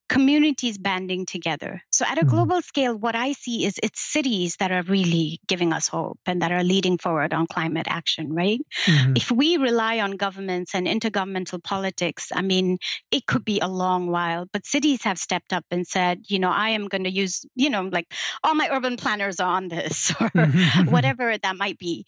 [0.08, 1.82] communities banding together.
[1.90, 2.30] So, at a mm-hmm.
[2.30, 6.42] global scale, what I see is it's cities that are really giving us hope and
[6.42, 8.60] that are leading forward on climate action, right?
[8.86, 9.12] Mm-hmm.
[9.16, 12.78] If we rely on governments and intergovernmental politics, I mean,
[13.10, 16.50] it could be a long while, but cities have stepped up and said, you know,
[16.50, 20.12] I am going to use, you know, like all my urban planners are on this
[20.20, 20.30] or
[20.88, 22.04] whatever that might be.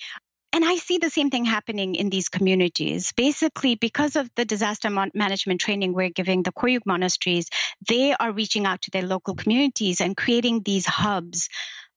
[0.58, 3.12] And I see the same thing happening in these communities.
[3.12, 7.48] Basically, because of the disaster management training we're giving the Khoryug monasteries,
[7.88, 11.48] they are reaching out to their local communities and creating these hubs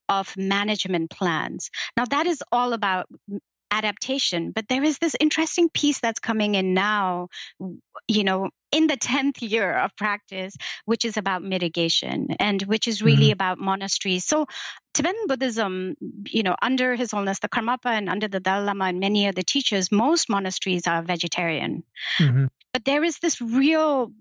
[0.08, 1.70] of management plans.
[1.96, 3.08] Now, that is all about
[3.72, 7.28] adaptation, but there is this interesting piece that's coming in now,
[8.06, 10.54] you know, in the 10th year of practice,
[10.84, 13.32] which is about mitigation and which is really mm-hmm.
[13.32, 14.24] about monasteries.
[14.24, 14.46] So,
[14.94, 15.94] Tibetan Buddhism,
[16.28, 19.42] you know, under His Holiness the Karmapa and under the Dalai Lama and many other
[19.42, 21.82] teachers, most monasteries are vegetarian.
[22.18, 22.46] Mm-hmm.
[22.74, 24.12] But there is this real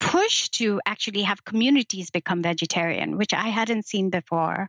[0.00, 4.68] push to actually have communities become vegetarian, which I hadn't seen before.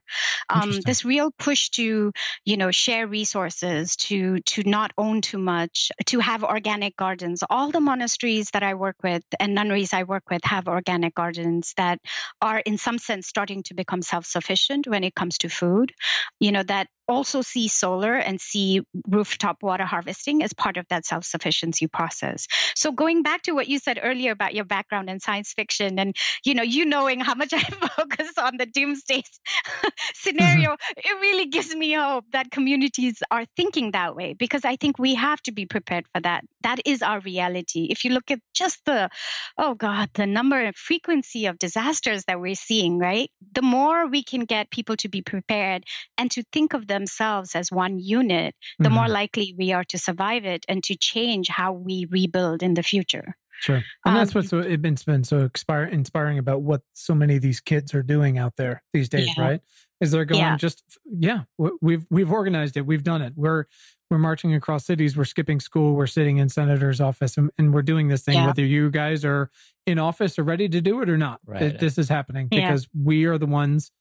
[0.50, 2.12] Um, this real push to,
[2.46, 7.44] you know, share resources, to to not own too much, to have organic gardens.
[7.50, 11.74] All the monasteries that I work with and nunneries I work with have organic gardens
[11.78, 12.00] that
[12.42, 15.94] are, in some sense, starting to become self-sufficient when it comes to food.
[16.40, 21.06] You know that also see solar and see rooftop water harvesting as part of that
[21.06, 22.48] self sufficiency process.
[22.76, 26.16] So going back to what you said earlier about your background in science fiction and
[26.46, 29.24] you know you knowing how much I focus on the doomsday
[30.14, 34.98] scenario, it really gives me hope that communities are thinking that way because I think
[34.98, 36.44] we have to be prepared for that.
[36.64, 37.88] That is our reality.
[37.90, 39.10] If you look at just the
[39.58, 43.30] oh god, the number and frequency of disasters that we're seeing, right?
[43.54, 45.84] The more we can get people to be prepared
[46.18, 48.96] and to think of themselves as one unit, the mm-hmm.
[48.96, 52.84] more likely we are to survive it and to change how we rebuild in the
[52.84, 53.36] future.
[53.60, 57.36] Sure, and that's um, what's so, it's been, so inspire, inspiring about what so many
[57.36, 59.44] of these kids are doing out there these days, yeah.
[59.44, 59.62] right?
[60.00, 60.58] Is they're going yeah.
[60.58, 61.42] just yeah,
[61.80, 63.34] we've we've organized it, we've done it.
[63.36, 63.66] We're
[64.10, 67.84] we're marching across cities, we're skipping school, we're sitting in senator's office, and, and we're
[67.84, 68.36] doing this thing.
[68.36, 68.48] Yeah.
[68.48, 69.52] Whether you guys are
[69.86, 71.62] in office or ready to do it or not, right.
[71.62, 73.92] it, this is happening because we are the ones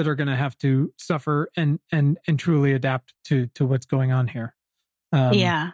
[0.00, 3.84] that are going to have to suffer and and and truly adapt to to what's
[3.84, 4.54] going on here.
[5.12, 5.72] Um, yeah.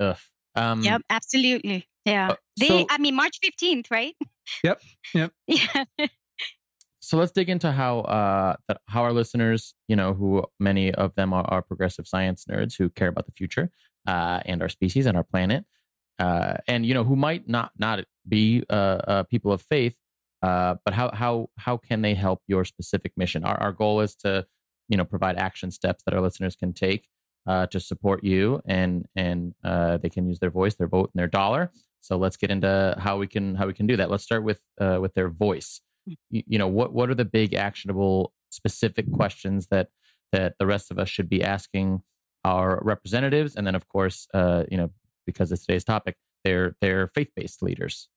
[0.00, 0.16] Ugh.
[0.54, 1.02] Um, yep.
[1.10, 1.86] Absolutely.
[2.06, 2.30] Yeah.
[2.30, 2.68] Uh, they.
[2.68, 4.14] So, I mean, March fifteenth, right?
[4.64, 4.80] Yep.
[5.14, 5.32] Yep.
[5.46, 5.84] yeah.
[7.00, 8.54] so let's dig into how uh
[8.88, 12.88] how our listeners, you know, who many of them are, are progressive science nerds who
[12.88, 13.70] care about the future
[14.06, 15.66] uh, and our species and our planet,
[16.18, 18.72] uh, and you know, who might not not be uh,
[19.06, 19.98] uh people of faith,
[20.42, 23.44] uh, but how how how can they help your specific mission?
[23.44, 24.46] Our our goal is to
[24.88, 27.08] you know provide action steps that our listeners can take
[27.46, 31.20] uh, to support you, and and uh, they can use their voice, their vote, and
[31.20, 31.70] their dollar.
[32.00, 34.10] So let's get into how we can how we can do that.
[34.10, 35.80] Let's start with uh, with their voice.
[36.06, 36.14] Hmm.
[36.30, 39.88] You, you know what what are the big actionable specific questions that
[40.32, 42.02] that the rest of us should be asking
[42.44, 44.90] our representatives, and then of course uh, you know
[45.24, 48.08] because it's today's topic, they're they're faith based leaders.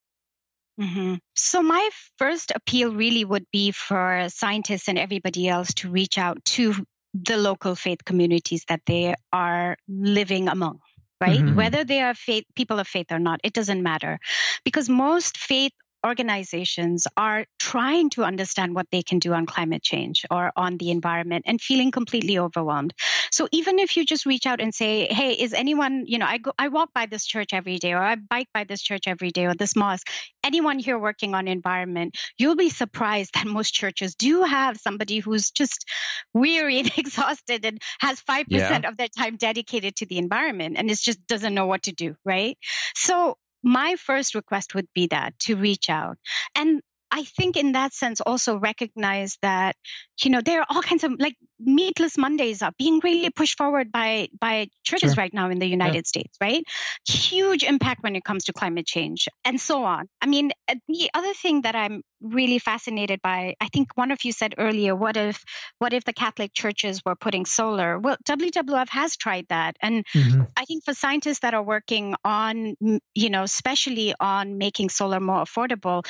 [0.80, 1.16] Mm-hmm.
[1.36, 6.44] So, my first appeal really would be for scientists and everybody else to reach out
[6.46, 6.76] to
[7.14, 10.80] the local faith communities that they are living among
[11.22, 11.56] right mm-hmm.
[11.56, 14.20] whether they are faith people of faith or not it doesn't matter
[14.66, 15.72] because most faith
[16.06, 20.92] organizations are trying to understand what they can do on climate change or on the
[20.92, 22.94] environment and feeling completely overwhelmed.
[23.32, 26.38] So even if you just reach out and say, "Hey, is anyone, you know, I
[26.38, 29.32] go I walk by this church every day or I bike by this church every
[29.32, 30.10] day or this mosque,
[30.44, 35.50] anyone here working on environment, you'll be surprised that most churches do have somebody who's
[35.52, 35.86] just
[36.34, 38.88] weary and exhausted and has 5% yeah.
[38.88, 42.16] of their time dedicated to the environment and it just doesn't know what to do,
[42.24, 42.58] right?
[42.96, 46.18] So my first request would be that to reach out.
[46.56, 49.76] And I think in that sense also recognize that
[50.22, 53.92] you know there are all kinds of like meatless Mondays are being really pushed forward
[53.92, 55.22] by by churches sure.
[55.22, 56.14] right now in the United yeah.
[56.14, 56.64] States, right?
[57.08, 60.08] Huge impact when it comes to climate change and so on.
[60.22, 64.24] I mean, uh, the other thing that I'm really fascinated by, I think one of
[64.24, 65.44] you said earlier, what if
[65.80, 68.00] what if the Catholic churches were putting solar?
[68.00, 70.44] Well, WWF has tried that, and mm-hmm.
[70.58, 72.76] I think for scientists that are working on,
[73.14, 76.06] you know, especially on making solar more affordable,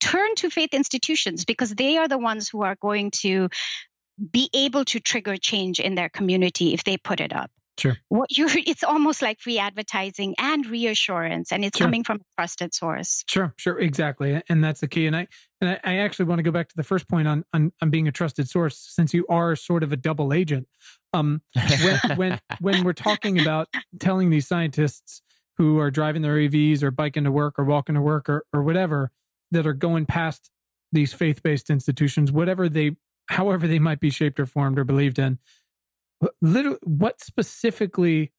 [0.00, 3.48] turn to faith institutions because they are the ones who are going to
[4.32, 7.50] be able to trigger change in their community if they put it up.
[7.78, 7.96] Sure.
[8.08, 11.86] What you it's almost like free advertising and reassurance, and it's sure.
[11.86, 13.24] coming from a trusted source.
[13.26, 15.06] Sure, sure, exactly, and that's the key.
[15.06, 15.26] And I
[15.60, 17.90] and I, I actually want to go back to the first point on, on on
[17.90, 20.68] being a trusted source, since you are sort of a double agent.
[21.12, 21.42] Um,
[21.82, 23.68] when when when we're talking about
[23.98, 25.22] telling these scientists
[25.56, 28.62] who are driving their EVs or biking to work or walking to work or or
[28.62, 29.10] whatever
[29.50, 30.50] that are going past
[30.92, 32.96] these faith based institutions, whatever they
[33.30, 35.38] however they might be shaped or formed or believed in.
[36.42, 38.32] Literally what specifically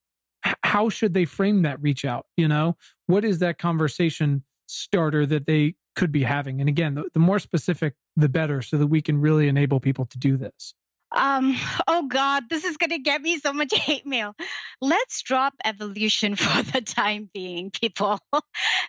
[0.64, 2.78] how should they frame that reach out you know?
[3.08, 6.60] What is that conversation starter that they could be having?
[6.60, 10.06] And again the, the more specific the better so that we can really enable people
[10.06, 10.76] to do this
[11.12, 11.56] um
[11.88, 14.36] oh god this is going to get me so much hate mail.
[14.82, 18.20] Let's drop evolution for the time being people.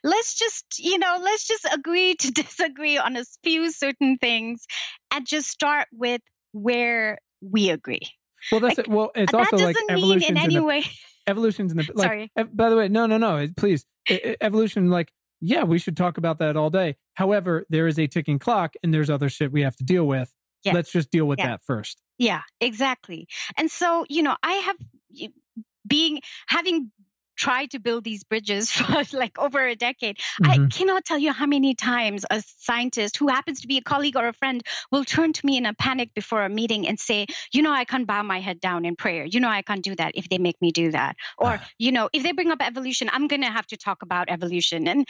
[0.04, 4.66] Let's just you know let's just agree to disagree on a few certain things
[5.12, 6.20] and just start with
[6.52, 8.08] where we agree.
[8.50, 8.92] Well that's like, it.
[8.92, 10.84] Well it's also like evolution in any the, way
[11.26, 12.32] evolution's in the like Sorry.
[12.52, 13.84] by the way no no no please.
[14.08, 16.96] Evolution like yeah we should talk about that all day.
[17.14, 20.32] However there is a ticking clock and there's other shit we have to deal with.
[20.64, 21.48] Let's just deal with yeah.
[21.48, 23.28] that first yeah, exactly.
[23.56, 24.76] And so, you know, I have
[25.86, 26.90] being having
[27.36, 30.16] tried to build these bridges for like over a decade.
[30.16, 30.50] Mm-hmm.
[30.50, 34.16] I cannot tell you how many times a scientist who happens to be a colleague
[34.16, 37.26] or a friend will turn to me in a panic before a meeting and say,
[37.52, 39.24] You know, I can't bow my head down in prayer.
[39.24, 41.16] You know, I can't do that if they make me do that.
[41.38, 44.28] Or, you know, if they bring up evolution, I'm going to have to talk about
[44.30, 44.86] evolution.
[44.86, 45.06] And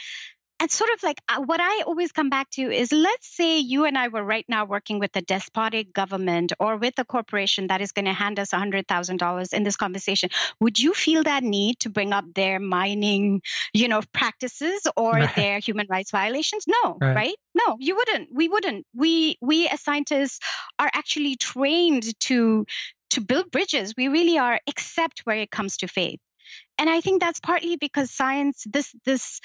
[0.63, 3.83] and sort of like uh, what I always come back to is let's say you
[3.83, 7.81] and I were right now working with a despotic government or with a corporation that
[7.81, 10.29] is going to hand us $100,000 in this conversation.
[10.61, 13.41] Would you feel that need to bring up their mining,
[13.73, 15.35] you know, practices or right.
[15.35, 16.63] their human rights violations?
[16.65, 17.13] No, right.
[17.13, 17.35] right?
[17.53, 18.29] No, you wouldn't.
[18.31, 18.85] We wouldn't.
[18.95, 20.39] We we as scientists
[20.79, 22.65] are actually trained to
[23.09, 23.95] to build bridges.
[23.97, 26.21] We really are, except where it comes to faith.
[26.77, 29.41] And I think that's partly because science, this this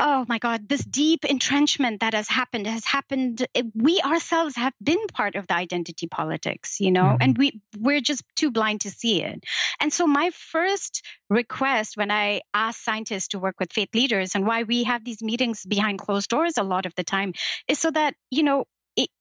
[0.00, 5.06] oh my god this deep entrenchment that has happened has happened we ourselves have been
[5.12, 7.22] part of the identity politics you know mm-hmm.
[7.22, 9.44] and we we're just too blind to see it
[9.80, 14.46] and so my first request when i ask scientists to work with faith leaders and
[14.46, 17.32] why we have these meetings behind closed doors a lot of the time
[17.68, 18.64] is so that you know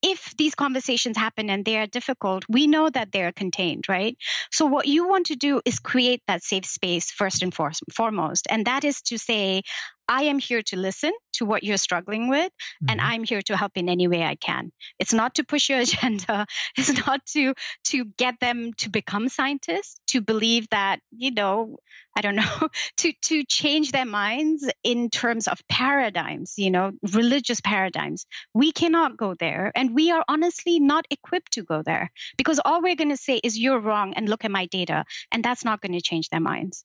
[0.01, 4.17] if these conversations happen and they are difficult, we know that they're contained, right?
[4.51, 8.47] So, what you want to do is create that safe space first and foremost.
[8.49, 9.63] And that is to say,
[10.09, 12.89] I am here to listen to what you're struggling with, mm-hmm.
[12.89, 14.71] and I'm here to help in any way I can.
[14.97, 16.47] It's not to push your agenda.
[16.75, 17.53] It's not to
[17.85, 21.77] to get them to become scientists, to believe that you know,
[22.17, 27.61] I don't know, to to change their minds in terms of paradigms, you know, religious
[27.61, 28.25] paradigms.
[28.55, 32.81] We cannot go there, and we are honestly not equipped to go there because all
[32.81, 35.81] we're going to say is you're wrong and look at my data, and that's not
[35.81, 36.83] going to change their minds.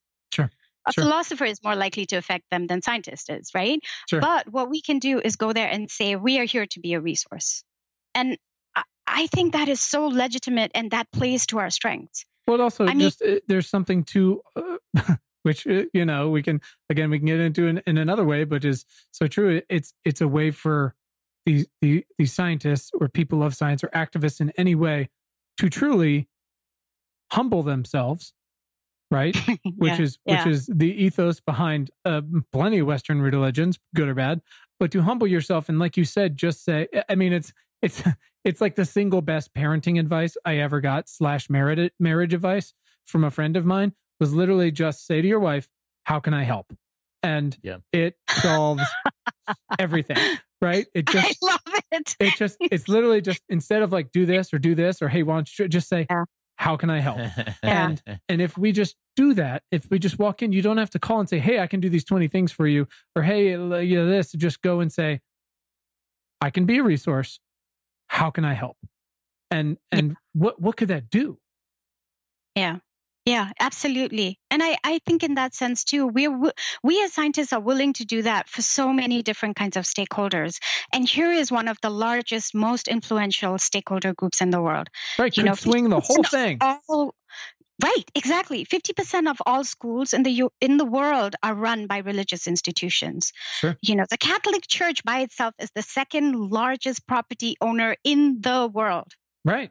[0.87, 1.05] A sure.
[1.05, 3.81] philosopher is more likely to affect them than scientist is, right?
[4.09, 4.21] Sure.
[4.21, 6.93] But what we can do is go there and say, we are here to be
[6.95, 7.65] a resource.
[8.15, 8.37] And
[9.07, 12.25] I think that is so legitimate and that plays to our strengths.
[12.47, 16.43] Well, also, I just mean, uh, there's something to, uh, which, uh, you know, we
[16.43, 16.61] can,
[16.91, 19.63] again, we can get into in, in another way, but is so true.
[19.69, 20.95] It's, it's a way for
[21.47, 25.11] these, the, these scientists or people of science or activists in any way
[25.59, 26.29] to truly
[27.33, 28.33] humble themselves
[29.11, 29.37] right?
[29.77, 34.41] which is which is the ethos behind uh, plenty of Western religions, good or bad.
[34.81, 36.89] But to humble yourself and, like you said, just say.
[37.09, 37.53] I mean, it's
[37.83, 38.03] it's
[38.45, 42.75] it's like the single best parenting advice I ever got slash marriage marriage advice
[43.05, 45.69] from a friend of mine was literally just say to your wife,
[46.05, 46.73] "How can I help?"
[47.23, 47.79] And yeah.
[47.91, 48.83] it solves
[49.79, 50.19] everything,
[50.61, 50.87] right?
[50.95, 52.17] It just I love it.
[52.21, 55.23] It just it's literally just instead of like do this or do this or hey,
[55.23, 56.25] why don't you just say yeah
[56.57, 57.19] how can I help?
[57.63, 60.91] and and if we just do that, if we just walk in, you don't have
[60.91, 62.87] to call and say, "Hey, I can do these 20 things for you,"
[63.17, 65.21] or "Hey, you know this." Just go and say,
[66.41, 67.41] "I can be a resource.
[68.09, 68.77] How can I help?"
[69.51, 70.15] And and yeah.
[70.33, 71.39] what what could that do?
[72.55, 72.79] Yeah.
[73.27, 74.39] Yeah, absolutely.
[74.51, 76.53] And I, I think in that sense too, we're,
[76.83, 80.59] we as scientists are willing to do that for so many different kinds of stakeholders.
[80.93, 84.89] And here is one of the largest, most influential stakeholder groups in the world.
[85.19, 86.59] Right, you could know, swing the whole thing.
[86.61, 87.15] All,
[87.83, 88.67] right, exactly.
[88.67, 93.33] 50% of all schools in the, in the world are run by religious institutions.
[93.55, 93.79] Sure.
[93.81, 98.69] You know, the Catholic Church by itself is the second largest property owner in the
[98.71, 99.15] world.
[99.47, 99.71] Right.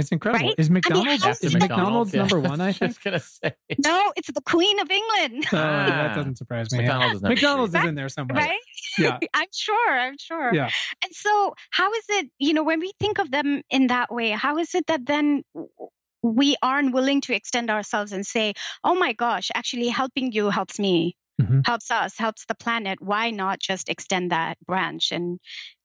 [0.00, 0.46] It's incredible.
[0.46, 0.54] Right?
[0.58, 2.20] Is McDonald's I mean, is McDonald's, yeah.
[2.20, 2.60] number one?
[2.60, 2.90] I think.
[2.90, 3.54] Just gonna say.
[3.78, 5.46] No, it's the Queen of England.
[5.60, 6.78] Uh, that doesn't surprise me.
[6.78, 7.28] McDonald's, yeah.
[7.28, 8.60] is, McDonald's is in there somewhere, right?
[8.96, 9.90] Yeah, I'm sure.
[9.90, 10.54] I'm sure.
[10.54, 10.70] Yeah.
[11.04, 12.30] And so, how is it?
[12.38, 15.42] You know, when we think of them in that way, how is it that then
[16.22, 20.78] we aren't willing to extend ourselves and say, "Oh my gosh, actually, helping you helps
[20.78, 21.60] me." mm-hmm.
[21.64, 25.40] helps us, helps the planet, why not just extend that branch and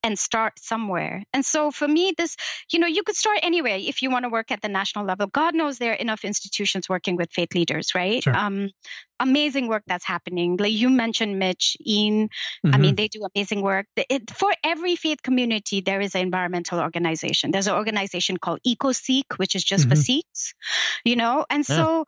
[0.06, 1.24] and start somewhere?
[1.34, 2.38] And so for me, this,
[2.72, 5.26] you know, you could start anywhere if you want to work at the national level.
[5.26, 8.22] God knows there are enough institutions working with faith leaders, right?
[8.22, 8.36] Sure.
[8.36, 8.70] Um,
[9.20, 10.58] amazing work that's happening.
[10.58, 12.28] Like you mentioned, Mitch, Ian.
[12.28, 12.76] Mm-hmm.
[12.76, 13.88] I mean, they do amazing work.
[13.97, 17.49] It, for every faith community, there is an environmental organization.
[17.49, 19.89] There's an organization called EcoSikh, which is just mm-hmm.
[19.89, 20.53] for Sikhs,
[21.03, 21.45] you know.
[21.49, 21.76] And yeah.
[21.76, 22.06] so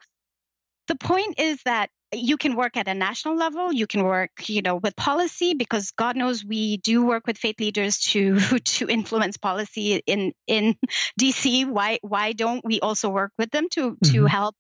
[0.88, 4.62] the point is that you can work at a national level you can work you
[4.62, 9.38] know with policy because god knows we do work with faith leaders to to influence
[9.38, 10.76] policy in in
[11.20, 14.14] dc why why don't we also work with them to mm-hmm.
[14.14, 14.56] to help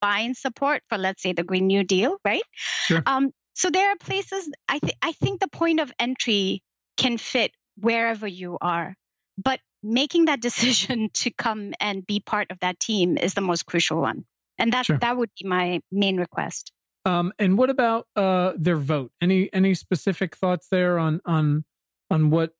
[0.00, 2.42] find support for let's say the green new deal right
[2.86, 3.02] sure.
[3.06, 6.62] um so there are places i think i think the point of entry
[6.96, 8.94] can fit wherever you are
[9.42, 13.64] but making that decision to come and be part of that team is the most
[13.64, 14.24] crucial one
[14.58, 14.98] and that sure.
[14.98, 16.72] that would be my main request
[17.04, 19.12] um, and what about uh, their vote?
[19.20, 21.64] Any any specific thoughts there on on
[22.10, 22.54] on what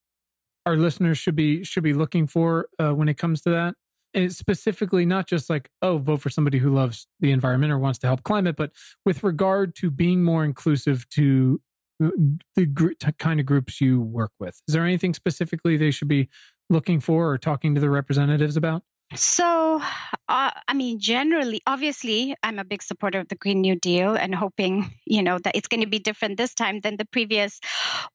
[0.64, 3.74] our listeners should be should be looking for uh, when it comes to that?
[4.12, 7.98] And specifically, not just like oh, vote for somebody who loves the environment or wants
[8.00, 8.72] to help climate, but
[9.04, 11.60] with regard to being more inclusive to
[12.02, 12.10] uh,
[12.56, 14.62] the gr- kind of groups you work with.
[14.66, 16.28] Is there anything specifically they should be
[16.70, 18.82] looking for or talking to the representatives about?
[19.14, 19.82] So,
[20.28, 24.32] uh, I mean, generally, obviously, I'm a big supporter of the Green New Deal and
[24.34, 27.58] hoping, you know, that it's going to be different this time than the previous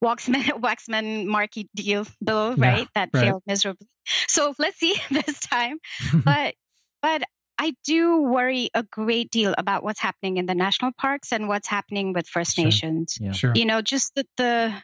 [0.02, 2.80] Waxman, Waxman Markey deal bill, right?
[2.80, 3.20] Yeah, that right.
[3.20, 3.88] failed miserably.
[4.28, 5.78] So let's see this time.
[6.24, 6.54] but,
[7.02, 7.22] but
[7.58, 11.68] I do worry a great deal about what's happening in the national parks and what's
[11.68, 12.64] happening with First sure.
[12.64, 13.18] Nations.
[13.20, 13.32] Yeah.
[13.32, 13.52] Sure.
[13.54, 14.74] You know, just the, the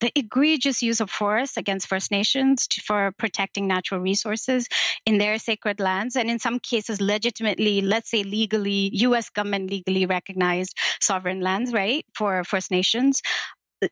[0.00, 4.66] the egregious use of force against First Nations to, for protecting natural resources
[5.06, 9.30] in their sacred lands, and in some cases, legitimately, let's say legally, U.S.
[9.30, 13.22] government legally recognized sovereign lands, right, for First Nations.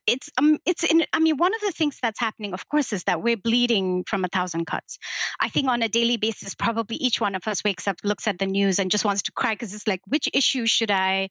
[0.05, 3.05] It's um it's in I mean one of the things that's happening of course is
[3.05, 4.99] that we're bleeding from a thousand cuts.
[5.39, 8.41] I think on a daily basis probably each one of us wakes up looks at
[8.41, 11.29] the news and just wants to cry because it's like which issue should I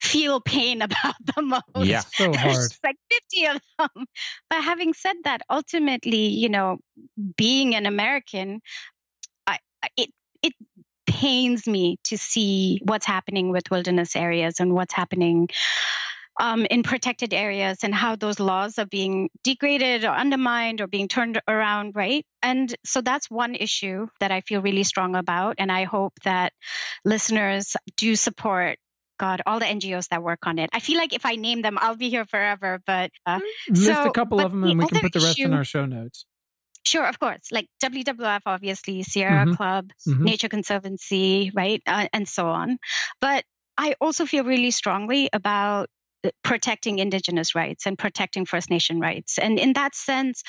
[0.00, 1.64] feel pain about the most.
[1.76, 2.70] Yeah, so hard.
[2.82, 2.96] like
[3.32, 4.06] 50 of them.
[4.50, 6.78] But having said that, ultimately, you know,
[7.36, 8.60] being an American,
[9.46, 9.58] I,
[9.96, 10.10] it
[10.42, 10.52] it
[11.06, 15.48] pains me to see what's happening with wilderness areas and what's happening
[16.40, 21.08] um, in protected areas and how those laws are being degraded or undermined or being
[21.08, 22.26] turned around, right?
[22.42, 25.56] And so that's one issue that I feel really strong about.
[25.58, 26.52] And I hope that
[27.04, 28.78] listeners do support
[29.24, 30.68] God, all the NGOs that work on it.
[30.72, 32.80] I feel like if I name them, I'll be here forever.
[32.86, 35.46] But uh, list so, a couple of them, and we can put the rest issue,
[35.46, 36.26] in our show notes.
[36.84, 37.48] Sure, of course.
[37.50, 39.54] Like WWF, obviously, Sierra mm-hmm.
[39.54, 40.24] Club, mm-hmm.
[40.24, 42.76] Nature Conservancy, right, uh, and so on.
[43.22, 43.44] But
[43.78, 45.88] I also feel really strongly about
[46.42, 50.42] protecting indigenous rights and protecting first nation rights and in that sense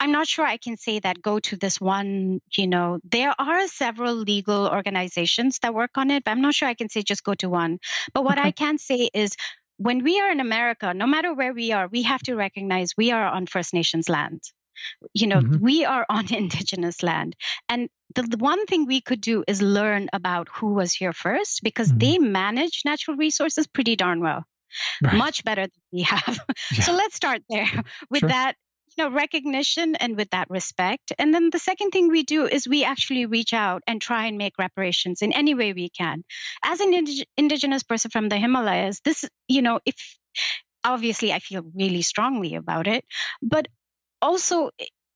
[0.00, 3.66] i'm not sure i can say that go to this one you know there are
[3.68, 7.24] several legal organizations that work on it but i'm not sure i can say just
[7.24, 7.78] go to one
[8.14, 8.48] but what okay.
[8.48, 9.32] i can say is
[9.78, 13.10] when we are in america no matter where we are we have to recognize we
[13.10, 14.40] are on first nations land
[15.14, 15.64] you know mm-hmm.
[15.64, 17.36] we are on indigenous land
[17.68, 21.60] and the, the, one thing we could do is learn about who was here first
[21.62, 21.98] because mm-hmm.
[21.98, 24.44] they manage natural resources pretty darn well
[25.02, 25.16] right.
[25.16, 26.38] much better than we have.
[26.72, 26.82] Yeah.
[26.82, 27.68] So let's start there
[28.10, 28.28] with sure.
[28.28, 28.54] that
[28.96, 32.66] you know recognition and with that respect and then the second thing we do is
[32.66, 36.24] we actually reach out and try and make reparations in any way we can
[36.64, 39.96] as an indig- indigenous person from the himalayas this you know if
[40.84, 43.04] obviously i feel really strongly about it
[43.42, 43.68] but
[44.22, 44.70] also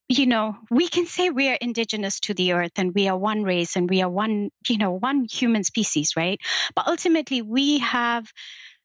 [0.09, 3.45] you know we can say we are indigenous to the earth and we are one
[3.45, 6.41] race and we are one you know one human species right
[6.75, 8.27] but ultimately we have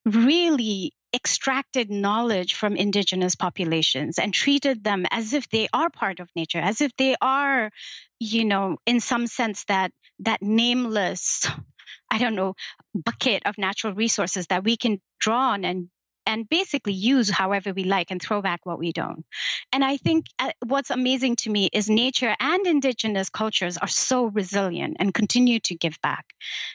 [0.06, 6.30] really extracted knowledge from indigenous populations and treated them as if they are part of
[6.36, 7.72] nature as if they are
[8.20, 11.47] you know in some sense that that nameless
[12.12, 12.53] i don't know
[12.93, 15.88] bucket of natural resources that we can draw on and
[16.26, 19.26] and basically use however we like and throw back what we don't.
[19.71, 24.26] And I think uh, what's amazing to me is nature and indigenous cultures are so
[24.26, 26.26] resilient and continue to give back.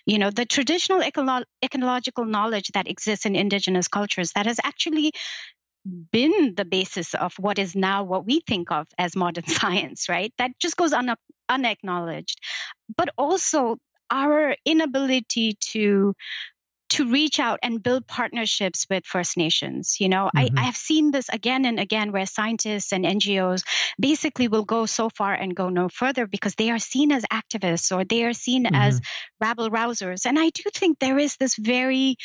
[0.06, 5.12] You know, the traditional ecolo- ecological knowledge that exists in indigenous cultures that has actually
[6.12, 10.32] been the basis of what is now what we think of as modern science, right?
[10.38, 11.16] That just goes un-
[11.48, 12.38] unacknowledged.
[12.96, 13.78] But also
[14.10, 16.14] our inability to
[16.90, 19.96] to reach out and build partnerships with First Nations.
[20.00, 20.58] You know, mm-hmm.
[20.58, 23.62] I, I have seen this again and again where scientists and NGOs
[23.98, 27.96] basically will go so far and go no further because they are seen as activists
[27.96, 28.74] or they are seen mm-hmm.
[28.74, 29.00] as
[29.40, 30.26] rabble rousers.
[30.26, 32.16] And I do think there is this very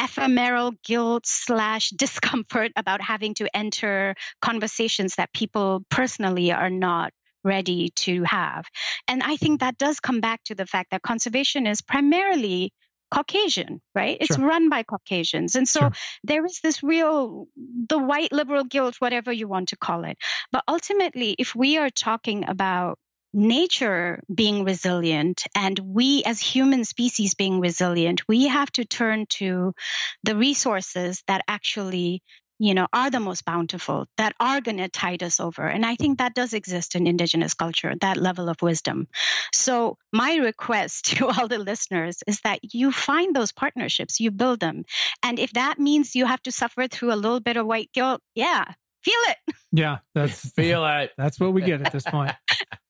[0.00, 7.12] ephemeral guilt slash discomfort about having to enter conversations that people personally are not
[7.44, 8.66] ready to have.
[9.08, 12.72] And I think that does come back to the fact that conservation is primarily
[13.12, 14.16] Caucasian, right?
[14.20, 14.46] It's sure.
[14.46, 15.54] run by Caucasians.
[15.54, 15.92] And so sure.
[16.24, 17.46] there is this real,
[17.88, 20.16] the white liberal guilt, whatever you want to call it.
[20.50, 22.98] But ultimately, if we are talking about
[23.34, 29.74] nature being resilient and we as human species being resilient, we have to turn to
[30.22, 32.22] the resources that actually
[32.62, 35.66] you know, are the most bountiful, that are going to tide us over.
[35.66, 39.08] And I think that does exist in Indigenous culture, that level of wisdom.
[39.52, 44.60] So, my request to all the listeners is that you find those partnerships, you build
[44.60, 44.84] them.
[45.24, 48.20] And if that means you have to suffer through a little bit of white guilt,
[48.36, 48.64] yeah,
[49.02, 49.54] feel it.
[49.72, 51.10] Yeah, that's feel it.
[51.18, 52.32] That's what we get at this point.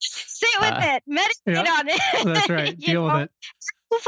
[0.01, 2.01] Sit with uh, it, meditate on it.
[2.25, 2.79] That's right.
[2.79, 3.15] Deal know?
[3.15, 3.31] with it.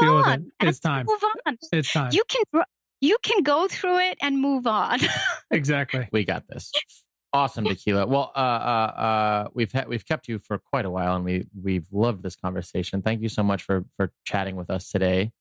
[0.01, 0.51] Move on.
[0.59, 0.67] It.
[0.67, 1.05] It's time.
[1.07, 1.57] Move on.
[1.71, 2.11] It's time.
[2.11, 2.63] You can
[3.05, 4.99] you can go through it and move on.
[5.51, 6.07] exactly.
[6.11, 6.71] We got this.
[7.33, 8.07] Awesome, Dekila.
[8.07, 11.45] Well, uh, uh, uh, we've ha- we've kept you for quite a while, and we
[11.61, 13.01] we've loved this conversation.
[13.01, 15.31] Thank you so much for for chatting with us today.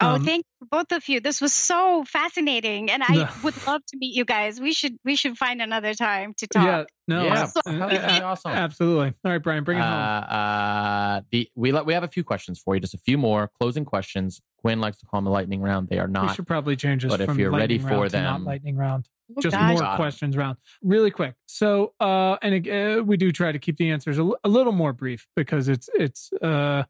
[0.00, 1.20] Oh, Um, thank you, both of you.
[1.20, 3.28] This was so fascinating, and I No.
[3.44, 4.60] would love to meet you guys.
[4.60, 6.64] We should we should find another time to talk.
[6.64, 8.52] Yeah, no, Yeah, ab- that would be awesome.
[8.52, 9.14] absolutely.
[9.24, 9.84] All right, Brian, bring it uh,
[10.22, 10.24] home.
[10.30, 13.50] uh, the we le- we have a few questions for you, just a few more
[13.60, 14.40] closing questions.
[14.58, 15.88] Quinn likes to call them the lightning round.
[15.88, 16.28] They are not.
[16.28, 19.08] we should probably change this but if you're ready for to not lightning round.
[19.36, 19.78] Oh, Just gosh.
[19.80, 21.34] more questions round, really quick.
[21.46, 24.72] So, uh, and uh, we do try to keep the answers a, l- a little
[24.72, 26.84] more brief because it's it's uh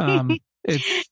[0.00, 1.08] um it's.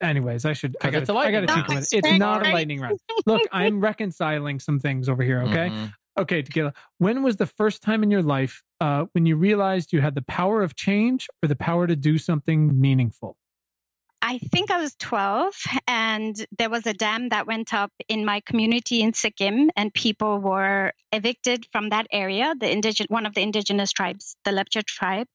[0.00, 0.76] Anyways, I should.
[0.80, 1.84] I 'Cause it's a gotta, I gotta lightning tinker round.
[1.84, 1.96] it.
[1.98, 2.98] It's not a lightning round.
[3.26, 5.42] Look, I'm reconciling some things over here.
[5.42, 5.92] Okay, Mhm.
[6.18, 6.74] Okay, Dekila.
[6.98, 10.22] When was the first time in your life uh, when you realized you had the
[10.22, 13.36] power of change or the power to do something meaningful?
[14.22, 15.54] I think I was 12,
[15.86, 20.38] and there was a dam that went up in my community in Sikkim, and people
[20.40, 25.28] were evicted from that area, the indigenous one of the indigenous tribes, the Lepcha tribe,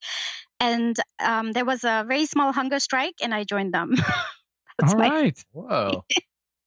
[0.61, 3.95] and um, there was a very small hunger strike, and I joined them.
[4.79, 6.05] That's All my- right, Whoa.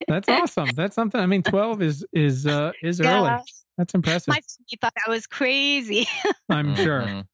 [0.07, 0.69] that's awesome.
[0.77, 1.21] That's something.
[1.21, 3.19] I mean, twelve is is uh, is Yeah.
[3.19, 3.43] early.
[3.79, 4.29] That's impressive.
[4.29, 6.07] My family thought I was crazy.
[6.51, 7.03] I'm sure.
[7.03, 7.27] Mhm.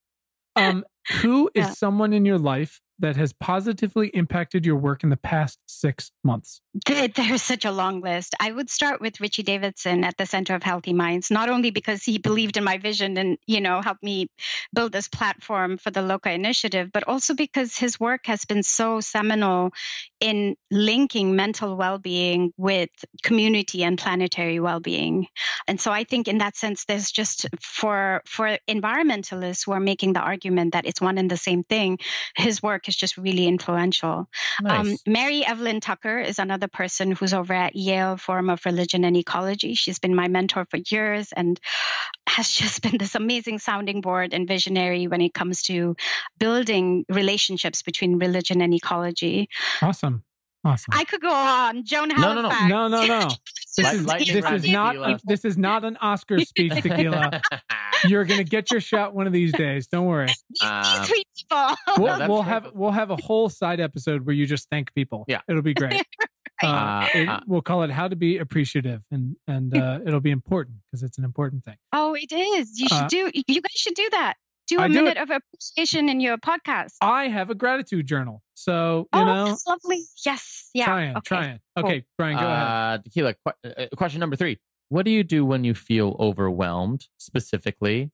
[0.57, 0.85] Um,
[1.20, 1.73] who is Yeah.
[1.73, 6.61] someone in your life that has positively impacted your work in the past six months?
[6.87, 8.35] There's such a long list.
[8.41, 12.03] I would start with Richie Davidson at the Center of Healthy Minds, not only because
[12.03, 14.29] he believed in my vision and, you know, helped me
[14.75, 19.01] build this platform for the Loka initiative, but also because his work has been so
[19.01, 19.71] seminal
[20.21, 22.91] in linking mental well-being with
[23.23, 25.27] community and planetary well-being.
[25.67, 30.13] And so I think in that sense, there's just for for environmentalists who are making
[30.13, 31.99] the argument that it's one and the same thing,
[32.37, 34.29] his work is just really influential.
[34.65, 39.17] Um, Mary Evelyn Tucker is another person who's over at Yale Forum of Religion and
[39.17, 39.75] Ecology.
[39.75, 41.59] She's been my mentor for years and
[42.29, 45.97] has just been this amazing sounding board and visionary when it comes to
[46.39, 49.49] building relationships between religion and ecology.
[49.81, 50.25] Awesome,
[50.65, 50.93] awesome.
[50.93, 51.85] I could go on.
[51.85, 52.67] Joan No, no, no.
[52.67, 53.29] No, no, no.
[53.77, 55.21] This Light- is lightning this round, is not Dekila.
[55.25, 57.41] this is not an Oscar speech, Dekila.
[58.07, 59.87] You're gonna get your shot one of these days.
[59.87, 60.29] Don't worry.
[61.05, 61.75] Three people.
[61.99, 65.25] We'll, that's we'll have we'll have a whole side episode where you just thank people.
[65.29, 65.41] Yeah.
[65.49, 65.95] it'll be great.
[66.63, 67.41] Uh, Uh, it- uh.
[67.47, 71.17] we'll call it "How to Be Appreciative," and and uh, it'll be important because it's
[71.19, 71.77] an important thing.
[71.93, 72.79] oh, it is.
[72.79, 73.31] You should Uh, do.
[73.35, 74.35] You guys should do that.
[74.71, 76.95] Do I a do minute of appreciation in your podcast.
[77.01, 80.05] I have a gratitude journal, so you oh, know, that's lovely.
[80.25, 80.71] Yes.
[80.73, 80.85] Yeah.
[80.85, 81.21] trying, okay.
[81.25, 81.61] trying.
[81.77, 81.85] cool.
[81.87, 82.67] Okay, Brian, go ahead.
[82.67, 84.59] Uh, Dekila, qu- uh, question number three.
[84.89, 88.11] What do you do when you feel overwhelmed, specifically?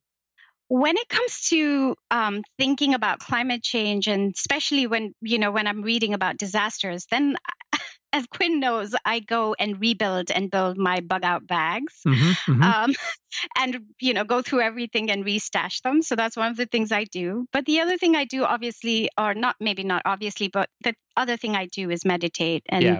[0.69, 5.65] when it comes to um, thinking about climate change and especially when you know when
[5.65, 7.37] i'm reading about disasters then
[8.13, 12.63] as quinn knows i go and rebuild and build my bug out bags Mhm, mhm.
[12.63, 12.93] um,
[13.57, 16.91] and you know go through everything and restash them so that's one of the things
[16.91, 20.69] i do but the other thing i do obviously or not maybe not obviously but
[20.83, 22.99] the other thing i do is meditate and yeah.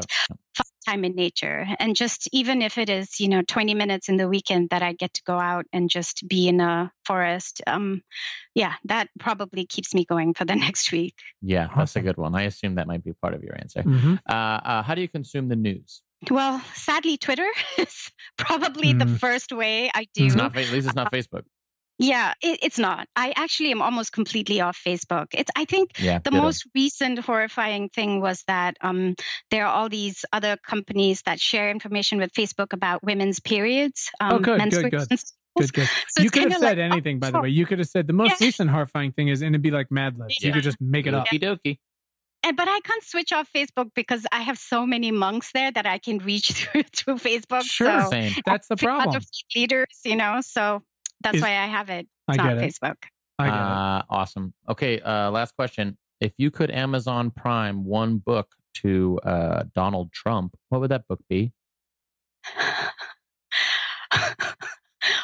[0.88, 4.18] Find time in nature and just even if it is you know 20 minutes in
[4.18, 8.02] the weekend that i get to go out and just be in a forest um
[8.56, 12.34] yeah that probably keeps me going for the next week Yeah, that's a good one.
[12.36, 13.84] I assume that might be part of your answer.
[13.84, 14.18] Mhm.
[14.28, 16.02] Uh, uh, how do you consume the news?
[16.32, 17.48] well sadly twitter
[17.78, 19.20] is probably the Mm.
[19.20, 21.44] first way i do It's not, fa- at least it's not Facebook.
[22.00, 26.20] Yeah it, it's not i actually am almost completely off facebook it's i think Yeah.
[26.20, 26.44] the ditto.
[26.44, 29.16] most recent horrifying thing was that um,
[29.52, 34.10] there are all these other companies that share information with Facebook about women's periods.
[34.20, 35.08] Um, Oh, good, good, good.
[35.58, 35.90] Good, good.
[36.10, 37.50] So you could have said like, oh, anything, by the oh, way.
[37.50, 38.48] You could have said the most Yeah.
[38.48, 40.36] recent horrifying thing is, and it'd be like Mad Libs.
[40.42, 41.28] You could just make it up.
[41.28, 41.80] Okie dokie.
[42.44, 45.86] And, but I can't switch off Facebook because I have so many monks there that
[45.88, 47.64] I can reach through through Facebook.
[47.64, 48.04] Sure.
[48.04, 48.34] So Same.
[48.46, 49.16] That's the I see a lot problem.
[49.18, 49.26] of
[49.56, 50.84] leaders, you know, so
[51.22, 52.08] that's Is- why I have it.
[52.28, 52.62] I It's get not it.
[52.62, 52.96] Facebook.
[53.40, 53.60] I get it.
[53.60, 54.54] Uh, awesome.
[54.70, 55.00] Okay.
[55.00, 55.98] Uh, last question.
[56.20, 58.48] If you could Amazon Prime one book
[58.82, 61.52] to uh, Donald Trump, what would that book be?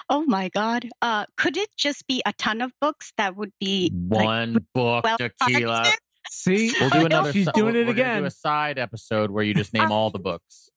[0.09, 0.87] oh my God.
[1.01, 5.03] Uh, could it just be a ton of books that would be like, One book,
[5.03, 5.31] well Dekila.
[5.39, 5.99] targeted?
[6.29, 7.33] See, We'll do another.
[7.33, 8.21] She's si- doing we're- it we're again.
[8.21, 10.69] Do a side episode where you just name all the books.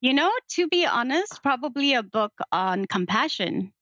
[0.00, 3.72] You know, to be honest, probably a book on compassion.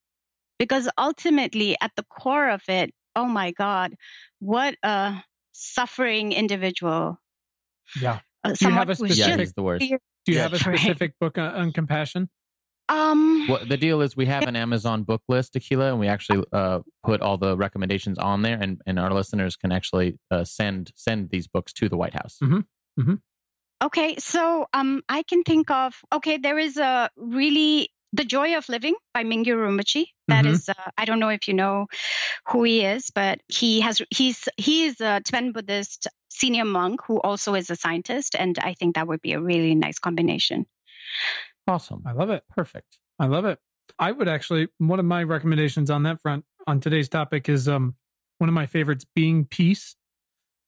[0.58, 3.94] Because ultimately, at the core of it, oh my God,
[4.40, 5.22] what a
[5.52, 7.18] suffering individual.
[8.00, 8.20] Yeah.
[8.42, 9.80] Uh, Do you have a specific- Yeah, he's the worst.
[9.80, 10.78] Do you Yeah, have a right.
[10.78, 12.28] specific book on, on compassion?
[12.88, 16.44] Um, Well, the deal is we have an Amazon book list, Dekila, and we actually
[16.52, 20.92] uh, put all the recommendations on there, and, and our listeners can actually uh, send
[20.94, 22.36] send these books to the White House.
[22.42, 23.14] Mm-hmm.
[23.82, 26.36] Okay, so um, I can think of okay.
[26.38, 30.06] There is a really the joy of living by Mingyur Rinpoche.
[30.28, 30.50] That Mhm.
[30.54, 31.86] is, uh, I don't know if you know
[32.48, 37.20] who he is, but he has he's he is a Tibetan Buddhist senior monk who
[37.20, 38.34] also is a scientist.
[38.38, 40.66] And I think that would be a really nice combination.
[41.66, 42.02] Awesome.
[42.06, 42.44] I love it.
[42.48, 42.98] Perfect.
[43.18, 43.58] I love it.
[43.98, 47.94] I would actually one of my recommendations on that front on today's topic is um
[48.38, 49.96] one of my favorites, Being Peace.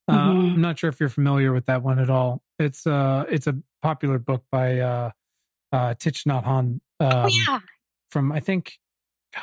[0.08, 0.54] Uh, Mhm.
[0.54, 2.42] I'm not sure if you're familiar with that one at all.
[2.58, 5.10] It's uh it's a popular book by uh
[5.72, 7.58] uh Thich Nhat Hanh um, oh, yeah.
[8.08, 8.78] from I think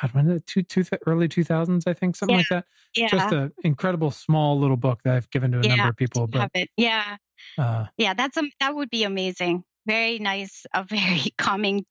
[0.00, 2.38] God when the two two early 2000s I think something Yeah.
[2.38, 2.64] like that.
[2.96, 3.08] Yeah.
[3.08, 6.26] Just an incredible small little book that I've given to a Yeah, number of people.
[6.26, 6.68] But it.
[6.76, 7.16] Yeah.
[7.58, 8.14] uh, Yeah.
[8.14, 9.64] That's a, that would be amazing.
[9.86, 10.64] Very nice.
[10.74, 11.84] A very calming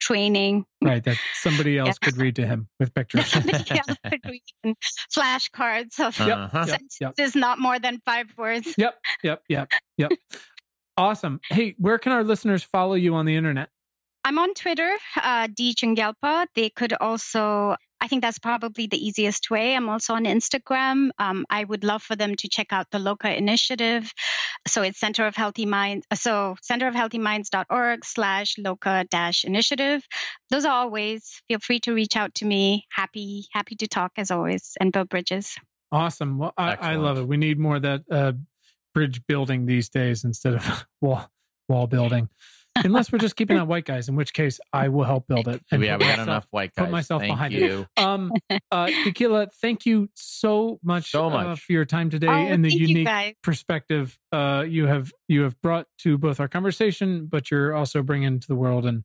[0.00, 0.64] training.
[0.82, 2.08] right, that somebody else Yeah.
[2.08, 3.26] could read to him with pictures.
[3.26, 4.74] Somebody else could read
[5.16, 6.66] flashcards of Uh-huh.
[7.00, 7.34] yep, yep.
[7.34, 8.74] not more than five words.
[8.76, 10.10] Yep, yep, yep, yep.
[10.96, 11.40] awesome.
[11.50, 13.70] Hey, where can our listeners follow you on the internet?
[14.26, 16.46] I'm on Twitter, uh, D Chungyalpa.
[16.54, 19.76] They could also, I think that's probably the easiest way.
[19.76, 21.10] I'm also on Instagram.
[21.18, 24.10] Um, I would love for them to check out the Loka initiative.
[24.66, 26.06] So it's Center of Healthy Minds.
[26.14, 30.02] So centerofhealthyminds.org slash Loka dash initiative.
[30.48, 31.42] Those are all ways.
[31.48, 32.86] Feel free to reach out to me.
[32.90, 35.54] Happy, happy to talk as always and build bridges.
[35.92, 36.38] Awesome.
[36.38, 37.28] Well, I, I love it.
[37.28, 38.32] We need more of that uh,
[38.94, 41.28] bridge building these days instead of wall
[41.68, 42.28] wall building.
[42.82, 45.62] Unless we're just keeping out white guys, in which case I will help build it.
[45.70, 46.92] yeah, we put got myself- enough white put guys.
[46.92, 47.62] myself Thank behind it.
[47.62, 47.86] you.
[47.96, 48.32] Um,
[48.72, 51.60] uh, Dekila, thank you so much, So uh, much.
[51.60, 53.34] for your time today Oh, and the thank you unique guys.
[53.42, 58.40] perspective uh, you have you have brought to both our conversation, but you're also bringing
[58.40, 59.04] to the world and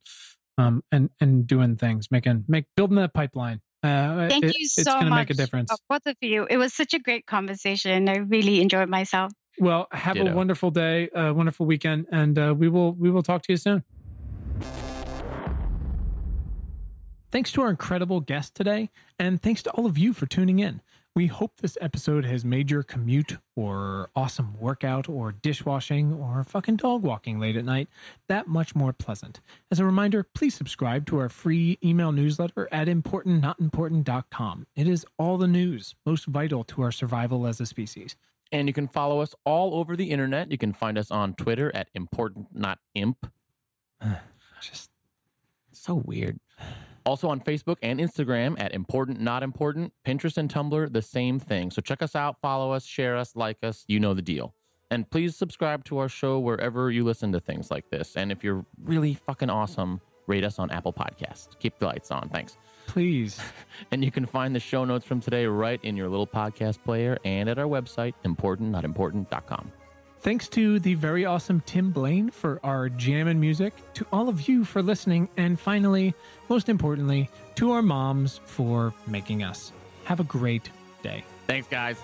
[0.58, 3.62] um and and doing things, making make building that pipeline.
[3.84, 5.30] Uh, Thank it- you it's so gonna much.
[5.30, 5.72] make a difference.
[5.72, 6.46] uh, Both of you.
[6.50, 8.10] It was such a great conversation.
[8.10, 9.32] I really enjoyed myself.
[9.60, 13.44] Well, have a wonderful day, a wonderful weekend, and uh, we will we will talk
[13.44, 13.84] to you soon.
[17.32, 20.82] Thanks to our incredible guest today, and thanks to all of you for tuning in.
[21.16, 26.78] We hope this episode has made your commute or awesome workout or dishwashing or fucking
[26.78, 27.90] dog walking late at night
[28.28, 29.42] that much more pleasant.
[29.70, 34.68] As a reminder, please subscribe to our free email newsletter at importantnotimportant.com.
[34.76, 38.16] It is all the news most vital to our survival as a species.
[38.52, 40.52] And you can follow us all over the internet.
[40.52, 43.32] You can find us on Twitter at important not imp.
[44.62, 44.90] Just
[45.72, 46.40] So weird.
[47.06, 49.94] Also on Facebook and Instagram at important not important.
[50.06, 51.72] Pinterest and Tumblr, the same thing.
[51.72, 53.86] So check us out, follow us, share us, like us.
[53.88, 54.54] You know the deal.
[54.92, 58.16] And please subscribe to our show wherever you listen to things like this.
[58.16, 61.58] And if you're really fucking awesome, rate us on Apple Podcasts.
[61.60, 62.30] Keep the lights on.
[62.30, 62.58] Thanks.
[62.90, 63.40] Please.
[63.92, 67.18] And you can find the show notes from today right in your little podcast player
[67.24, 69.72] and at our website, importantnotimportant.com.
[70.20, 74.50] Thanks to the very awesome Tim Blaine for our jam and music, to all of
[74.50, 76.14] you for listening, and finally,
[76.50, 79.72] most importantly, to our moms for making us.
[80.04, 80.70] Have a great
[81.02, 81.24] day.
[81.48, 81.98] Thanks, guys.